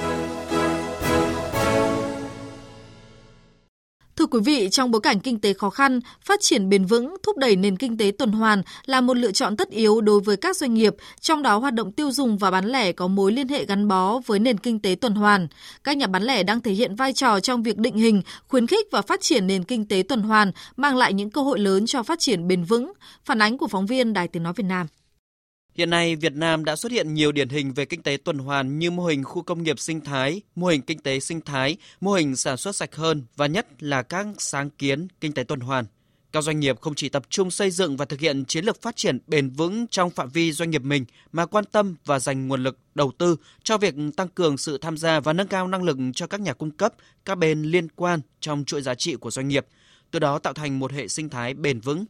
quý 4.37 4.43
vị, 4.43 4.69
trong 4.71 4.91
bối 4.91 5.01
cảnh 5.01 5.21
kinh 5.21 5.41
tế 5.41 5.53
khó 5.53 5.71
khăn, 5.71 6.01
phát 6.25 6.41
triển 6.41 6.69
bền 6.69 6.85
vững, 6.85 7.17
thúc 7.23 7.37
đẩy 7.37 7.57
nền 7.57 7.77
kinh 7.77 7.97
tế 7.97 8.13
tuần 8.19 8.33
hoàn 8.33 8.63
là 8.87 9.01
một 9.01 9.17
lựa 9.17 9.33
chọn 9.33 9.57
tất 9.57 9.71
yếu 9.71 10.01
đối 10.01 10.21
với 10.21 10.37
các 10.37 10.57
doanh 10.57 10.75
nghiệp, 10.75 10.95
trong 11.21 11.43
đó 11.43 11.59
hoạt 11.59 11.75
động 11.75 11.93
tiêu 11.93 12.13
dùng 12.13 12.39
và 12.39 12.51
bán 12.51 12.67
lẻ 12.67 12.93
có 12.93 13.07
mối 13.07 13.33
liên 13.33 13.49
hệ 13.49 13.65
gắn 13.65 13.89
bó 13.89 14.21
với 14.27 14.39
nền 14.39 14.59
kinh 14.59 14.79
tế 14.79 14.95
tuần 15.01 15.15
hoàn. 15.15 15.49
Các 15.85 15.97
nhà 15.97 16.07
bán 16.07 16.23
lẻ 16.23 16.43
đang 16.43 16.61
thể 16.61 16.73
hiện 16.73 16.95
vai 16.95 17.13
trò 17.13 17.41
trong 17.41 17.63
việc 17.63 17.79
định 17.79 17.97
hình, 17.97 18.23
khuyến 18.49 18.67
khích 18.67 18.87
và 18.93 19.03
phát 19.03 19.21
triển 19.21 19.47
nền 19.47 19.65
kinh 19.65 19.89
tế 19.89 20.03
tuần 20.09 20.23
hoàn, 20.23 20.53
mang 20.77 20.97
lại 20.97 21.13
những 21.13 21.31
cơ 21.31 21.41
hội 21.41 21.59
lớn 21.59 21.87
cho 21.87 22.03
phát 22.03 22.19
triển 22.21 22.49
bền 22.49 22.65
vững. 22.65 22.93
Phản 23.25 23.43
ánh 23.43 23.59
của 23.59 23.67
phóng 23.67 23.87
viên 23.87 24.13
Đài 24.13 24.29
Tiếng 24.29 24.43
nói 24.43 24.53
Việt 24.57 24.67
Nam. 24.69 24.87
Hiện 25.77 25.91
nay, 25.91 26.17
Việt 26.17 26.33
Nam 26.33 26.65
đã 26.65 26.77
xuất 26.77 26.93
hiện 26.93 27.15
nhiều 27.15 27.33
điển 27.33 27.49
hình 27.49 27.73
về 27.73 27.85
kinh 27.85 28.03
tế 28.03 28.17
tuần 28.25 28.39
hoàn 28.39 28.79
như 28.79 28.91
mô 28.91 29.07
hình 29.07 29.25
khu 29.25 29.43
công 29.43 29.63
nghiệp 29.63 29.79
sinh 29.79 30.01
thái, 30.01 30.41
mô 30.55 30.67
hình 30.67 30.83
kinh 30.83 30.99
tế 30.99 31.21
sinh 31.21 31.41
thái, 31.41 31.77
mô 32.01 32.13
hình 32.13 32.37
sản 32.37 32.57
xuất 32.57 32.77
sạch 32.77 32.97
hơn 32.97 33.25
và 33.37 33.47
nhất 33.47 33.67
là 33.83 34.03
các 34.03 34.27
sáng 34.39 34.71
kiến 34.71 35.09
kinh 35.21 35.33
tế 35.33 35.45
tuần 35.45 35.61
hoàn. 35.61 35.85
Các 36.33 36.45
doanh 36.45 36.61
nghiệp 36.61 36.81
không 36.81 36.95
chỉ 36.95 37.09
tập 37.09 37.23
trung 37.29 37.51
xây 37.51 37.71
dựng 37.71 37.97
và 37.97 38.05
thực 38.05 38.21
hiện 38.21 38.45
chiến 38.45 38.65
lược 38.65 38.83
phát 38.83 38.97
triển 38.97 39.19
bền 39.27 39.51
vững 39.51 39.87
trong 39.87 40.11
phạm 40.11 40.29
vi 40.29 40.53
doanh 40.53 40.71
nghiệp 40.71 40.83
mình 40.83 41.05
mà 41.33 41.47
quan 41.47 41.65
tâm 41.65 41.95
và 42.05 42.19
dành 42.19 42.49
nguồn 42.49 42.63
lực 42.63 42.79
đầu 42.95 43.13
tư 43.19 43.37
cho 43.63 43.79
việc 43.79 43.95
tăng 44.17 44.29
cường 44.29 44.59
sự 44.59 44.79
tham 44.79 44.97
gia 44.97 45.21
và 45.21 45.33
nâng 45.33 45.49
cao 45.49 45.69
năng 45.69 45.83
lực 45.83 45.97
cho 46.15 46.27
các 46.27 46.41
nhà 46.41 46.53
cung 46.53 46.71
cấp, 46.71 46.95
các 47.25 47.39
bên 47.39 47.63
liên 47.63 47.89
quan 47.89 48.21
trong 48.41 48.65
chuỗi 48.65 48.83
giá 48.83 48.95
trị 48.95 49.15
của 49.15 49.31
doanh 49.31 49.49
nghiệp, 49.49 49.67
từ 50.11 50.19
đó 50.19 50.39
tạo 50.39 50.53
thành 50.53 50.79
một 50.79 50.93
hệ 50.93 51.09
sinh 51.09 51.29
thái 51.29 51.55
bền 51.55 51.81
vững. 51.81 52.05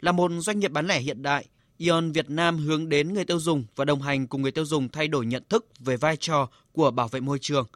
Là 0.00 0.12
một 0.12 0.30
doanh 0.38 0.58
nghiệp 0.58 0.72
bán 0.72 0.86
lẻ 0.86 1.00
hiện 1.00 1.22
đại, 1.22 1.46
Ion 1.82 2.12
Việt 2.12 2.30
Nam 2.30 2.58
hướng 2.58 2.88
đến 2.88 3.14
người 3.14 3.24
tiêu 3.24 3.40
dùng 3.40 3.64
và 3.76 3.84
đồng 3.84 4.02
hành 4.02 4.26
cùng 4.26 4.42
người 4.42 4.50
tiêu 4.50 4.64
dùng 4.64 4.88
thay 4.88 5.08
đổi 5.08 5.26
nhận 5.26 5.42
thức 5.48 5.66
về 5.78 5.96
vai 5.96 6.16
trò 6.16 6.48
của 6.72 6.90
bảo 6.90 7.08
vệ 7.08 7.20
môi 7.20 7.38
trường. 7.38 7.66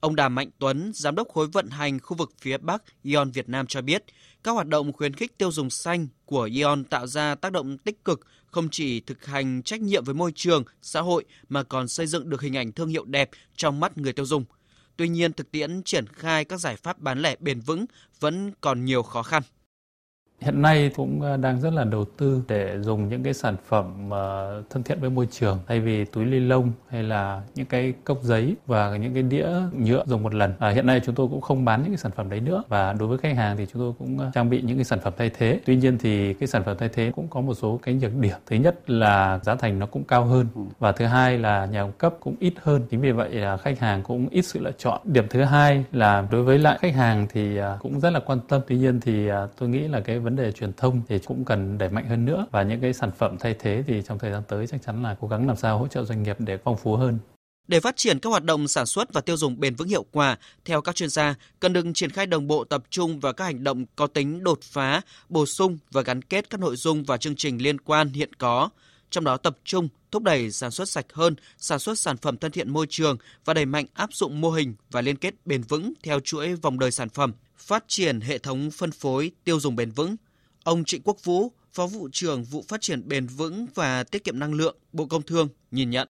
Ông 0.00 0.16
Đàm 0.16 0.34
Mạnh 0.34 0.50
Tuấn, 0.58 0.92
giám 0.94 1.14
đốc 1.14 1.28
khối 1.28 1.46
vận 1.46 1.68
hành 1.68 2.00
khu 2.00 2.16
vực 2.16 2.32
phía 2.40 2.58
Bắc 2.58 2.82
Ion 3.02 3.30
Việt 3.30 3.48
Nam 3.48 3.66
cho 3.66 3.82
biết, 3.82 4.04
các 4.42 4.52
hoạt 4.52 4.66
động 4.66 4.92
khuyến 4.92 5.14
khích 5.14 5.38
tiêu 5.38 5.52
dùng 5.52 5.70
xanh 5.70 6.08
của 6.24 6.42
Ion 6.42 6.84
tạo 6.84 7.06
ra 7.06 7.34
tác 7.34 7.52
động 7.52 7.78
tích 7.78 8.04
cực 8.04 8.20
không 8.46 8.68
chỉ 8.70 9.00
thực 9.00 9.26
hành 9.26 9.62
trách 9.62 9.80
nhiệm 9.80 10.04
với 10.04 10.14
môi 10.14 10.32
trường, 10.34 10.64
xã 10.82 11.00
hội 11.00 11.24
mà 11.48 11.62
còn 11.62 11.88
xây 11.88 12.06
dựng 12.06 12.30
được 12.30 12.42
hình 12.42 12.56
ảnh 12.56 12.72
thương 12.72 12.88
hiệu 12.88 13.04
đẹp 13.04 13.30
trong 13.56 13.80
mắt 13.80 13.98
người 13.98 14.12
tiêu 14.12 14.26
dùng. 14.26 14.44
Tuy 14.96 15.08
nhiên, 15.08 15.32
thực 15.32 15.50
tiễn 15.50 15.82
triển 15.82 16.06
khai 16.06 16.44
các 16.44 16.60
giải 16.60 16.76
pháp 16.76 16.98
bán 16.98 17.22
lẻ 17.22 17.36
bền 17.40 17.60
vững 17.60 17.86
vẫn 18.20 18.52
còn 18.60 18.84
nhiều 18.84 19.02
khó 19.02 19.22
khăn. 19.22 19.42
Hiện 20.40 20.62
nay 20.62 20.90
cũng 20.96 21.20
ờ, 21.22 21.36
đang 21.36 21.60
rất 21.60 21.72
là 21.72 21.84
đầu 21.84 22.04
tư 22.04 22.42
để 22.48 22.78
dùng 22.80 23.08
những 23.08 23.22
cái 23.22 23.34
sản 23.34 23.56
phẩm 23.66 24.10
ờ, 24.10 24.62
thân 24.70 24.82
thiện 24.82 25.00
với 25.00 25.10
môi 25.10 25.28
trường 25.30 25.58
thay 25.68 25.80
vì 25.80 26.04
túi 26.04 26.24
ni 26.24 26.38
lông 26.40 26.72
hay 26.88 27.02
là 27.02 27.42
những 27.54 27.66
cái 27.66 27.94
cốc 28.04 28.22
giấy 28.22 28.56
và 28.66 28.96
những 28.96 29.14
cái 29.14 29.22
đĩa 29.22 29.48
nhựa 29.72 30.04
dùng 30.06 30.22
một 30.22 30.34
lần. 30.34 30.52
À, 30.58 30.70
hiện 30.70 30.86
nay 30.86 31.00
chúng 31.04 31.14
tôi 31.14 31.28
cũng 31.28 31.40
không 31.40 31.64
bán 31.64 31.82
những 31.82 31.90
cái 31.90 31.98
sản 31.98 32.12
phẩm 32.12 32.30
đấy 32.30 32.40
nữa 32.40 32.62
và 32.68 32.92
đối 32.92 33.08
với 33.08 33.18
khách 33.18 33.36
hàng 33.36 33.56
thì 33.56 33.66
chúng 33.72 33.82
tôi 33.82 33.92
cũng 33.98 34.30
trang 34.34 34.50
bị 34.50 34.62
những 34.62 34.76
cái 34.76 34.84
sản 34.84 34.98
phẩm 35.02 35.12
thay 35.18 35.30
thế. 35.38 35.60
Tuy 35.64 35.76
nhiên 35.76 35.98
thì 35.98 36.34
cái 36.34 36.46
sản 36.46 36.62
phẩm 36.64 36.76
thay 36.78 36.88
thế 36.88 37.12
cũng 37.16 37.28
có 37.28 37.40
một 37.40 37.54
số 37.54 37.80
cái 37.82 37.94
nhược 37.94 38.16
điểm. 38.16 38.36
Thứ 38.46 38.56
nhất 38.56 38.90
là 38.90 39.40
giá 39.42 39.54
thành 39.54 39.78
nó 39.78 39.86
cũng 39.86 40.04
cao 40.04 40.24
hơn 40.24 40.46
và 40.78 40.92
thứ 40.92 41.04
hai 41.04 41.38
là 41.38 41.66
nhà 41.66 41.82
cung 41.82 41.92
cấp 41.98 42.14
cũng 42.20 42.34
ít 42.40 42.54
hơn. 42.62 42.82
Chính 42.90 43.00
vì 43.00 43.12
vậy 43.12 43.30
là 43.30 43.56
khách 43.56 43.78
hàng 43.78 44.02
cũng 44.02 44.28
ít 44.28 44.42
sự 44.42 44.60
lựa 44.60 44.72
chọn. 44.78 45.00
Điểm 45.04 45.24
thứ 45.30 45.42
hai 45.42 45.84
là 45.92 46.26
đối 46.30 46.42
với 46.42 46.58
lại 46.58 46.78
khách 46.80 46.94
hàng 46.94 47.26
thì 47.32 47.58
cũng 47.80 48.00
rất 48.00 48.10
là 48.10 48.20
quan 48.20 48.38
tâm. 48.48 48.62
Tuy 48.68 48.76
nhiên 48.76 49.00
thì 49.00 49.28
tôi 49.58 49.68
nghĩ 49.68 49.88
là 49.88 50.00
cái 50.00 50.18
vấn 50.28 50.36
đề 50.36 50.52
truyền 50.52 50.72
thông 50.72 51.02
thì 51.08 51.18
cũng 51.18 51.44
cần 51.44 51.78
đẩy 51.78 51.88
mạnh 51.88 52.08
hơn 52.08 52.24
nữa 52.24 52.46
và 52.50 52.62
những 52.62 52.80
cái 52.80 52.92
sản 52.92 53.10
phẩm 53.18 53.36
thay 53.40 53.54
thế 53.58 53.84
thì 53.86 54.02
trong 54.08 54.18
thời 54.18 54.30
gian 54.30 54.42
tới 54.48 54.66
chắc 54.66 54.82
chắn 54.86 55.02
là 55.02 55.16
cố 55.20 55.28
gắng 55.28 55.46
làm 55.46 55.56
sao 55.56 55.78
hỗ 55.78 55.88
trợ 55.88 56.04
doanh 56.04 56.22
nghiệp 56.22 56.36
để 56.38 56.58
phong 56.64 56.76
phú 56.76 56.96
hơn. 56.96 57.18
Để 57.68 57.80
phát 57.80 57.96
triển 57.96 58.18
các 58.18 58.30
hoạt 58.30 58.44
động 58.44 58.68
sản 58.68 58.86
xuất 58.86 59.12
và 59.12 59.20
tiêu 59.20 59.36
dùng 59.36 59.60
bền 59.60 59.74
vững 59.74 59.88
hiệu 59.88 60.04
quả, 60.12 60.36
theo 60.64 60.80
các 60.80 60.94
chuyên 60.94 61.08
gia, 61.08 61.34
cần 61.60 61.72
được 61.72 61.86
triển 61.94 62.10
khai 62.10 62.26
đồng 62.26 62.46
bộ 62.46 62.64
tập 62.64 62.82
trung 62.90 63.20
vào 63.20 63.32
các 63.32 63.44
hành 63.44 63.64
động 63.64 63.84
có 63.96 64.06
tính 64.06 64.44
đột 64.44 64.58
phá, 64.62 65.00
bổ 65.28 65.46
sung 65.46 65.78
và 65.90 66.02
gắn 66.02 66.22
kết 66.22 66.50
các 66.50 66.60
nội 66.60 66.76
dung 66.76 67.04
và 67.04 67.16
chương 67.16 67.36
trình 67.36 67.62
liên 67.62 67.80
quan 67.80 68.08
hiện 68.08 68.34
có, 68.34 68.68
trong 69.10 69.24
đó 69.24 69.36
tập 69.36 69.58
trung 69.64 69.88
thúc 70.10 70.22
đẩy 70.22 70.50
sản 70.50 70.70
xuất 70.70 70.88
sạch 70.88 71.06
hơn, 71.12 71.36
sản 71.58 71.78
xuất 71.78 71.98
sản 71.98 72.16
phẩm 72.16 72.36
thân 72.36 72.52
thiện 72.52 72.70
môi 72.70 72.86
trường 72.90 73.16
và 73.44 73.54
đẩy 73.54 73.66
mạnh 73.66 73.86
áp 73.94 74.12
dụng 74.12 74.40
mô 74.40 74.50
hình 74.50 74.74
và 74.90 75.00
liên 75.00 75.16
kết 75.16 75.34
bền 75.44 75.62
vững 75.62 75.92
theo 76.02 76.20
chuỗi 76.20 76.54
vòng 76.54 76.78
đời 76.78 76.90
sản 76.90 77.08
phẩm, 77.08 77.32
phát 77.56 77.84
triển 77.88 78.20
hệ 78.20 78.38
thống 78.38 78.70
phân 78.70 78.90
phối 78.90 79.30
tiêu 79.44 79.60
dùng 79.60 79.76
bền 79.76 79.90
vững, 79.90 80.16
Ông 80.64 80.84
Trịnh 80.84 81.02
Quốc 81.02 81.24
Vũ, 81.24 81.52
Phó 81.72 81.86
vụ 81.86 82.08
trưởng 82.12 82.44
vụ 82.44 82.64
phát 82.68 82.80
triển 82.80 83.08
bền 83.08 83.26
vững 83.26 83.66
và 83.74 84.04
tiết 84.04 84.24
kiệm 84.24 84.38
năng 84.38 84.54
lượng, 84.54 84.76
Bộ 84.92 85.06
Công 85.06 85.22
Thương 85.22 85.48
nhìn 85.70 85.90
nhận. 85.90 86.08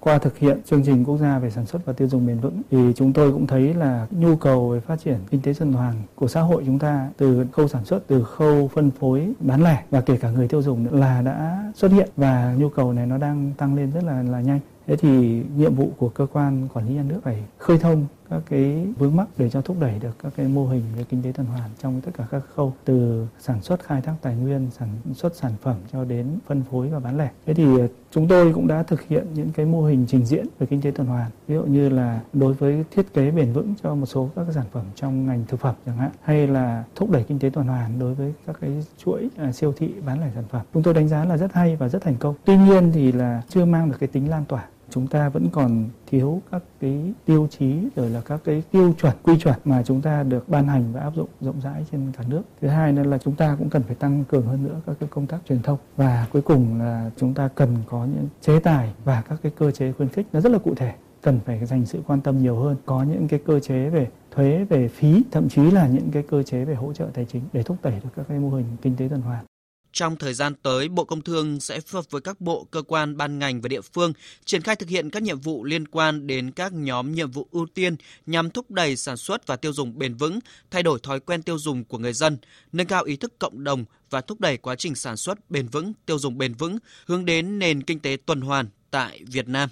Qua 0.00 0.18
thực 0.18 0.38
hiện 0.38 0.62
chương 0.64 0.82
trình 0.82 1.04
quốc 1.04 1.18
gia 1.18 1.38
về 1.38 1.50
sản 1.50 1.66
xuất 1.66 1.84
và 1.84 1.92
tiêu 1.92 2.08
dùng 2.08 2.26
bền 2.26 2.38
vững 2.38 2.62
thì 2.70 2.92
chúng 2.96 3.12
tôi 3.12 3.32
cũng 3.32 3.46
thấy 3.46 3.74
là 3.74 4.06
nhu 4.10 4.36
cầu 4.36 4.68
về 4.68 4.80
phát 4.80 5.00
triển 5.00 5.18
kinh 5.30 5.42
tế 5.42 5.52
tuần 5.58 5.72
hoàn 5.72 5.94
của 6.14 6.28
xã 6.28 6.40
hội 6.40 6.62
chúng 6.66 6.78
ta 6.78 7.10
từ 7.16 7.46
khâu 7.52 7.68
sản 7.68 7.84
xuất, 7.84 8.06
từ 8.06 8.24
khâu 8.24 8.68
phân 8.68 8.90
phối, 8.90 9.32
bán 9.40 9.62
lẻ 9.62 9.84
và 9.90 10.00
kể 10.00 10.16
cả 10.16 10.30
người 10.30 10.48
tiêu 10.48 10.62
dùng 10.62 10.84
nữa 10.84 10.96
là 10.96 11.22
đã 11.22 11.72
xuất 11.74 11.92
hiện 11.92 12.08
và 12.16 12.54
nhu 12.58 12.68
cầu 12.68 12.92
này 12.92 13.06
nó 13.06 13.18
đang 13.18 13.52
tăng 13.58 13.74
lên 13.74 13.90
rất 13.90 14.04
là 14.04 14.22
là 14.22 14.40
nhanh. 14.40 14.60
Thế 14.86 14.96
thì 14.96 15.42
nhiệm 15.56 15.74
vụ 15.74 15.90
của 15.98 16.08
cơ 16.08 16.26
quan 16.32 16.68
quản 16.74 16.88
lý 16.88 16.94
nhà 16.94 17.04
nước 17.08 17.20
phải 17.24 17.44
khơi 17.58 17.78
thông 17.78 18.06
các 18.32 18.42
cái 18.50 18.86
vướng 18.98 19.16
mắc 19.16 19.28
để 19.36 19.50
cho 19.50 19.60
thúc 19.60 19.76
đẩy 19.80 19.98
được 19.98 20.16
các 20.22 20.32
cái 20.36 20.48
mô 20.48 20.66
hình 20.66 20.82
về 20.96 21.04
kinh 21.04 21.22
tế 21.22 21.32
tuần 21.32 21.46
hoàn 21.46 21.70
trong 21.78 22.00
tất 22.00 22.10
cả 22.18 22.26
các 22.30 22.42
khâu 22.54 22.72
từ 22.84 23.26
sản 23.38 23.62
xuất 23.62 23.84
khai 23.84 24.00
thác 24.00 24.14
tài 24.22 24.36
nguyên 24.36 24.70
sản 24.78 24.88
xuất 25.14 25.36
sản 25.36 25.52
phẩm 25.62 25.76
cho 25.92 26.04
đến 26.04 26.26
phân 26.46 26.62
phối 26.70 26.88
và 26.88 26.98
bán 26.98 27.18
lẻ. 27.18 27.30
Thế 27.46 27.54
thì 27.54 27.78
ờ, 27.78 27.88
chúng 28.10 28.28
tôi 28.28 28.52
cũng 28.52 28.66
đã 28.66 28.82
thực 28.82 29.02
hiện 29.02 29.26
những 29.34 29.50
cái 29.50 29.66
mô 29.66 29.84
hình 29.84 30.06
trình 30.08 30.26
diễn 30.26 30.46
về 30.58 30.66
kinh 30.66 30.80
tế 30.80 30.90
tuần 30.90 31.08
hoàn 31.08 31.30
ví 31.48 31.54
dụ 31.54 31.62
như 31.62 31.88
là 31.88 32.20
đối 32.32 32.52
với 32.52 32.84
thiết 32.90 33.14
kế 33.14 33.30
bền 33.30 33.52
vững 33.52 33.74
cho 33.82 33.94
một 33.94 34.06
số 34.06 34.28
các 34.36 34.46
sản 34.54 34.66
phẩm 34.72 34.84
trong 34.94 35.26
ngành 35.26 35.44
thực 35.48 35.60
phẩm 35.60 35.74
chẳng 35.86 35.96
hạn 35.96 36.10
hay 36.22 36.46
là 36.46 36.84
thúc 36.94 37.10
đẩy 37.10 37.24
kinh 37.24 37.38
tế 37.38 37.50
tuần 37.50 37.66
hoàn 37.66 37.98
đối 37.98 38.14
với 38.14 38.34
các 38.46 38.56
cái 38.60 38.70
chuỗi 38.98 39.28
à, 39.36 39.52
siêu 39.52 39.72
thị 39.76 39.92
bán 40.06 40.20
lẻ 40.20 40.30
sản 40.34 40.44
phẩm. 40.50 40.62
Chúng 40.74 40.82
tôi 40.82 40.94
đánh 40.94 41.08
giá 41.08 41.24
là 41.24 41.36
rất 41.36 41.52
hay 41.52 41.76
và 41.76 41.88
rất 41.88 42.02
thành 42.02 42.16
công. 42.16 42.34
Tuy 42.44 42.56
nhiên 42.56 42.92
thì 42.92 43.12
là 43.12 43.42
chưa 43.48 43.64
mang 43.64 43.90
được 43.90 43.96
cái 44.00 44.08
tính 44.08 44.30
lan 44.30 44.44
tỏa 44.44 44.64
chúng 44.92 45.06
ta 45.06 45.28
vẫn 45.28 45.48
còn 45.52 45.88
thiếu 46.06 46.42
các 46.50 46.62
cái 46.80 47.12
tiêu 47.24 47.48
chí 47.50 47.88
rồi 47.96 48.10
là 48.10 48.20
các 48.20 48.40
cái 48.44 48.62
tiêu 48.70 48.94
chuẩn 49.00 49.12
quy 49.22 49.38
chuẩn 49.38 49.54
mà 49.64 49.82
chúng 49.82 50.00
ta 50.00 50.22
được 50.22 50.48
ban 50.48 50.68
hành 50.68 50.92
và 50.92 51.00
áp 51.00 51.14
dụng 51.14 51.28
rộng 51.40 51.60
rãi 51.60 51.86
trên 51.92 52.12
cả 52.18 52.24
nước. 52.28 52.42
Thứ 52.60 52.68
hai 52.68 52.92
nữa 52.92 53.02
là 53.02 53.18
chúng 53.18 53.34
ta 53.34 53.56
cũng 53.58 53.70
cần 53.70 53.82
phải 53.82 53.94
tăng 53.94 54.24
cường 54.24 54.46
hơn 54.46 54.64
nữa 54.64 54.80
các 54.86 54.96
cái 55.00 55.08
công 55.12 55.26
tác 55.26 55.38
truyền 55.48 55.62
thông. 55.62 55.78
Và 55.96 56.26
cuối 56.32 56.42
cùng 56.42 56.78
là 56.78 57.10
chúng 57.16 57.34
ta 57.34 57.48
cần 57.48 57.76
có 57.86 58.04
những 58.04 58.28
chế 58.40 58.58
tài 58.58 58.92
và 59.04 59.22
các 59.28 59.38
cái 59.42 59.52
cơ 59.58 59.70
chế 59.70 59.92
khuyến 59.92 60.08
khích 60.08 60.26
nó 60.32 60.40
rất 60.40 60.52
là 60.52 60.58
cụ 60.58 60.74
thể. 60.74 60.94
Cần 61.22 61.40
phải 61.44 61.66
dành 61.66 61.86
sự 61.86 62.02
quan 62.06 62.20
tâm 62.20 62.38
nhiều 62.38 62.56
hơn, 62.56 62.76
có 62.86 63.02
những 63.02 63.28
cái 63.28 63.40
cơ 63.46 63.60
chế 63.60 63.90
về 63.90 64.08
thuế, 64.30 64.64
về 64.64 64.88
phí, 64.88 65.22
thậm 65.30 65.48
chí 65.48 65.70
là 65.70 65.86
những 65.86 66.10
cái 66.10 66.22
cơ 66.22 66.42
chế 66.42 66.64
về 66.64 66.74
hỗ 66.74 66.92
trợ 66.92 67.06
tài 67.14 67.24
chính 67.24 67.42
để 67.52 67.62
thúc 67.62 67.76
đẩy 67.82 67.92
được 67.92 68.10
các 68.16 68.26
cái 68.28 68.38
mô 68.38 68.50
hình 68.50 68.66
kinh 68.82 68.96
tế 68.96 69.08
tuần 69.08 69.20
hoàn. 69.20 69.44
Trong 69.92 70.16
thời 70.16 70.34
gian 70.34 70.54
tới, 70.62 70.88
Bộ 70.88 71.04
Công 71.04 71.22
Thương 71.22 71.60
sẽ 71.60 71.80
phối 71.80 71.98
hợp 71.98 72.10
với 72.10 72.20
các 72.20 72.40
bộ, 72.40 72.66
cơ 72.70 72.82
quan, 72.82 73.16
ban 73.16 73.38
ngành 73.38 73.60
và 73.60 73.68
địa 73.68 73.80
phương 73.80 74.12
triển 74.44 74.62
khai 74.62 74.76
thực 74.76 74.88
hiện 74.88 75.10
các 75.10 75.22
nhiệm 75.22 75.40
vụ 75.40 75.64
liên 75.64 75.88
quan 75.88 76.26
đến 76.26 76.50
các 76.50 76.72
nhóm 76.72 77.12
nhiệm 77.12 77.30
vụ 77.30 77.48
ưu 77.50 77.66
tiên 77.74 77.96
nhằm 78.26 78.50
thúc 78.50 78.70
đẩy 78.70 78.96
sản 78.96 79.16
xuất 79.16 79.46
và 79.46 79.56
tiêu 79.56 79.72
dùng 79.72 79.98
bền 79.98 80.14
vững, 80.14 80.38
thay 80.70 80.82
đổi 80.82 80.98
thói 81.02 81.20
quen 81.20 81.42
tiêu 81.42 81.58
dùng 81.58 81.84
của 81.84 81.98
người 81.98 82.12
dân, 82.12 82.38
nâng 82.72 82.86
cao 82.86 83.04
ý 83.04 83.16
thức 83.16 83.38
cộng 83.38 83.64
đồng 83.64 83.84
và 84.10 84.20
thúc 84.20 84.40
đẩy 84.40 84.56
quá 84.56 84.74
trình 84.74 84.94
sản 84.94 85.16
xuất 85.16 85.50
bền 85.50 85.68
vững, 85.68 85.92
tiêu 86.06 86.18
dùng 86.18 86.38
bền 86.38 86.54
vững, 86.54 86.78
hướng 87.06 87.24
đến 87.24 87.58
nền 87.58 87.82
kinh 87.82 88.00
tế 88.00 88.16
tuần 88.26 88.40
hoàn 88.40 88.66
tại 88.90 89.20
Việt 89.26 89.48
Nam. 89.48 89.68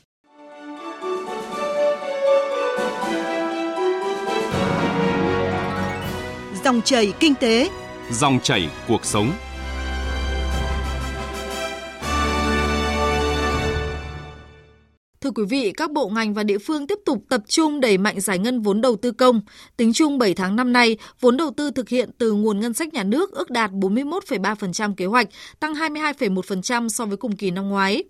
Dòng 6.64 6.82
chảy 6.84 7.12
kinh 7.20 7.34
tế, 7.34 7.70
dòng 8.12 8.40
chảy 8.42 8.68
cuộc 8.88 9.04
sống. 9.04 9.32
Thưa 15.30 15.42
quý 15.42 15.48
vị, 15.48 15.72
các 15.76 15.90
bộ 15.90 16.08
ngành 16.08 16.34
và 16.34 16.42
địa 16.42 16.58
phương 16.58 16.86
tiếp 16.86 16.98
tục 17.04 17.24
tập 17.28 17.40
trung 17.48 17.80
đẩy 17.80 17.98
mạnh 17.98 18.20
giải 18.20 18.38
ngân 18.38 18.62
vốn 18.62 18.80
đầu 18.80 18.96
tư 18.96 19.12
công. 19.12 19.40
Tính 19.76 19.92
chung 19.92 20.18
7 20.18 20.34
tháng 20.34 20.56
năm 20.56 20.72
nay, 20.72 20.96
vốn 21.20 21.36
đầu 21.36 21.50
tư 21.56 21.70
thực 21.70 21.88
hiện 21.88 22.10
từ 22.18 22.32
nguồn 22.32 22.60
ngân 22.60 22.74
sách 22.74 22.94
nhà 22.94 23.02
nước 23.02 23.32
ước 23.32 23.50
đạt 23.50 23.70
41,3% 23.70 24.94
kế 24.94 25.06
hoạch, 25.06 25.28
tăng 25.60 25.74
22,1% 25.74 26.88
so 26.88 27.04
với 27.04 27.16
cùng 27.16 27.36
kỳ 27.36 27.50
năm 27.50 27.68
ngoái. 27.68 28.04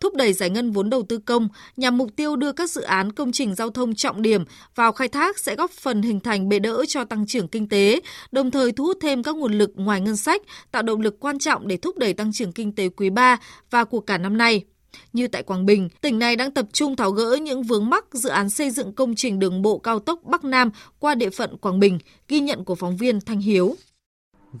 Thúc 0.00 0.14
đẩy 0.14 0.32
giải 0.32 0.50
ngân 0.50 0.72
vốn 0.72 0.90
đầu 0.90 1.02
tư 1.02 1.18
công 1.18 1.48
nhằm 1.76 1.98
mục 1.98 2.10
tiêu 2.16 2.36
đưa 2.36 2.52
các 2.52 2.70
dự 2.70 2.82
án 2.82 3.12
công 3.12 3.32
trình 3.32 3.54
giao 3.54 3.70
thông 3.70 3.94
trọng 3.94 4.22
điểm 4.22 4.44
vào 4.74 4.92
khai 4.92 5.08
thác 5.08 5.38
sẽ 5.38 5.54
góp 5.54 5.70
phần 5.70 6.02
hình 6.02 6.20
thành 6.20 6.48
bệ 6.48 6.58
đỡ 6.58 6.84
cho 6.88 7.04
tăng 7.04 7.26
trưởng 7.26 7.48
kinh 7.48 7.68
tế, 7.68 8.00
đồng 8.32 8.50
thời 8.50 8.72
thu 8.72 8.84
hút 8.84 8.98
thêm 9.00 9.22
các 9.22 9.36
nguồn 9.36 9.52
lực 9.52 9.70
ngoài 9.74 10.00
ngân 10.00 10.16
sách, 10.16 10.42
tạo 10.72 10.82
động 10.82 11.00
lực 11.00 11.20
quan 11.20 11.38
trọng 11.38 11.68
để 11.68 11.76
thúc 11.76 11.98
đẩy 11.98 12.14
tăng 12.14 12.32
trưởng 12.32 12.52
kinh 12.52 12.74
tế 12.74 12.88
quý 12.88 13.10
3 13.10 13.36
và 13.70 13.84
của 13.84 14.00
cả 14.00 14.18
năm 14.18 14.36
nay. 14.36 14.64
Như 15.12 15.28
tại 15.28 15.42
Quảng 15.42 15.66
Bình, 15.66 15.88
tỉnh 16.00 16.18
này 16.18 16.36
đang 16.36 16.50
tập 16.50 16.66
trung 16.72 16.96
tháo 16.96 17.10
gỡ 17.10 17.38
những 17.42 17.62
vướng 17.62 17.90
mắc 17.90 18.04
dự 18.12 18.28
án 18.28 18.50
xây 18.50 18.70
dựng 18.70 18.92
công 18.92 19.14
trình 19.14 19.38
đường 19.38 19.62
bộ 19.62 19.78
cao 19.78 19.98
tốc 19.98 20.20
Bắc 20.24 20.44
Nam 20.44 20.70
qua 20.98 21.14
địa 21.14 21.30
phận 21.30 21.56
Quảng 21.56 21.78
Bình, 21.78 21.98
ghi 22.28 22.40
nhận 22.40 22.64
của 22.64 22.74
phóng 22.74 22.96
viên 22.96 23.20
Thanh 23.20 23.40
Hiếu. 23.40 23.74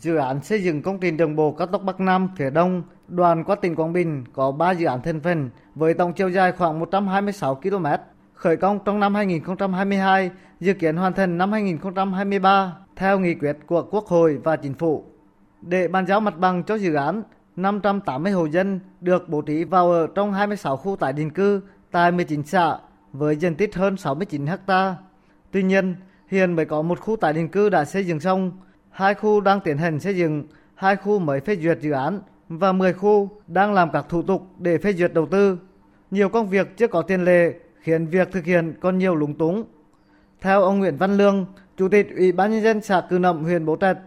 Dự 0.00 0.16
án 0.16 0.42
xây 0.42 0.62
dựng 0.62 0.82
công 0.82 0.98
trình 1.00 1.16
đường 1.16 1.36
bộ 1.36 1.52
cao 1.52 1.66
tốc 1.66 1.82
Bắc 1.82 2.00
Nam 2.00 2.28
phía 2.38 2.50
Đông 2.50 2.82
đoàn 3.08 3.44
qua 3.44 3.56
tỉnh 3.56 3.76
Quảng 3.76 3.92
Bình 3.92 4.24
có 4.32 4.52
3 4.52 4.70
dự 4.70 4.86
án 4.86 5.02
thành 5.02 5.20
phần 5.20 5.50
với 5.74 5.94
tổng 5.94 6.12
chiều 6.12 6.28
dài 6.28 6.52
khoảng 6.52 6.78
126 6.78 7.54
km. 7.54 7.86
Khởi 8.34 8.56
công 8.56 8.78
trong 8.84 9.00
năm 9.00 9.14
2022, 9.14 10.30
dự 10.60 10.72
kiến 10.72 10.96
hoàn 10.96 11.12
thành 11.12 11.38
năm 11.38 11.52
2023 11.52 12.76
theo 12.96 13.18
nghị 13.18 13.34
quyết 13.34 13.56
của 13.66 13.82
Quốc 13.82 14.06
hội 14.06 14.38
và 14.44 14.56
Chính 14.56 14.74
phủ. 14.74 15.04
Để 15.62 15.88
bàn 15.88 16.06
giao 16.06 16.20
mặt 16.20 16.38
bằng 16.38 16.62
cho 16.62 16.74
dự 16.74 16.94
án, 16.94 17.22
580 17.56 18.32
hộ 18.32 18.44
dân 18.44 18.80
được 19.00 19.28
bố 19.28 19.40
trí 19.40 19.64
vào 19.64 19.90
ở 19.90 20.06
trong 20.14 20.32
26 20.32 20.76
khu 20.76 20.96
tái 20.96 21.12
định 21.12 21.30
cư 21.30 21.60
tại 21.90 22.12
19 22.12 22.42
xã 22.42 22.78
với 23.12 23.36
diện 23.36 23.54
tích 23.54 23.74
hơn 23.74 23.96
69 23.96 24.46
ha. 24.66 24.96
Tuy 25.50 25.62
nhiên, 25.62 25.94
hiện 26.28 26.52
mới 26.52 26.64
có 26.64 26.82
một 26.82 27.00
khu 27.00 27.16
tái 27.16 27.32
định 27.32 27.48
cư 27.48 27.68
đã 27.68 27.84
xây 27.84 28.06
dựng 28.06 28.20
xong, 28.20 28.52
hai 28.90 29.14
khu 29.14 29.40
đang 29.40 29.60
tiến 29.60 29.78
hành 29.78 30.00
xây 30.00 30.16
dựng, 30.16 30.44
hai 30.74 30.96
khu 30.96 31.18
mới 31.18 31.40
phê 31.40 31.56
duyệt 31.56 31.78
dự 31.80 31.90
án 31.90 32.20
và 32.48 32.72
10 32.72 32.92
khu 32.92 33.30
đang 33.46 33.74
làm 33.74 33.90
các 33.92 34.06
thủ 34.08 34.22
tục 34.22 34.46
để 34.58 34.78
phê 34.78 34.92
duyệt 34.92 35.14
đầu 35.14 35.26
tư. 35.26 35.58
Nhiều 36.10 36.28
công 36.28 36.48
việc 36.48 36.76
chưa 36.76 36.86
có 36.86 37.02
tiền 37.02 37.24
lệ 37.24 37.54
khiến 37.80 38.06
việc 38.06 38.32
thực 38.32 38.44
hiện 38.44 38.74
còn 38.80 38.98
nhiều 38.98 39.14
lúng 39.14 39.34
túng. 39.34 39.64
Theo 40.40 40.62
ông 40.62 40.78
Nguyễn 40.78 40.96
Văn 40.96 41.16
Lương, 41.16 41.46
Chủ 41.76 41.88
tịch 41.88 42.16
Ủy 42.16 42.32
ban 42.32 42.50
nhân 42.50 42.62
dân 42.62 42.82
xã 42.82 43.00
Cư 43.00 43.18
Nậm, 43.18 43.44
huyện 43.44 43.66
Bố 43.66 43.76
Trạch, 43.76 43.98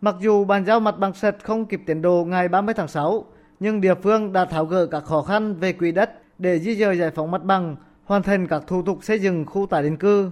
Mặc 0.00 0.14
dù 0.20 0.44
bàn 0.44 0.64
giao 0.64 0.80
mặt 0.80 0.98
bằng 0.98 1.14
sạch 1.14 1.36
không 1.42 1.66
kịp 1.66 1.82
tiến 1.86 2.02
độ 2.02 2.24
ngày 2.24 2.48
30 2.48 2.74
tháng 2.74 2.88
6, 2.88 3.24
nhưng 3.60 3.80
địa 3.80 3.94
phương 3.94 4.32
đã 4.32 4.44
tháo 4.44 4.64
gỡ 4.64 4.86
các 4.86 5.04
khó 5.04 5.22
khăn 5.22 5.54
về 5.54 5.72
quỹ 5.72 5.92
đất 5.92 6.10
để 6.38 6.58
di 6.58 6.76
dời 6.76 6.98
giải 6.98 7.10
phóng 7.10 7.30
mặt 7.30 7.44
bằng, 7.44 7.76
hoàn 8.04 8.22
thành 8.22 8.46
các 8.46 8.62
thủ 8.66 8.82
tục 8.82 8.98
xây 9.02 9.18
dựng 9.18 9.46
khu 9.46 9.66
tái 9.66 9.82
định 9.82 9.96
cư. 9.96 10.30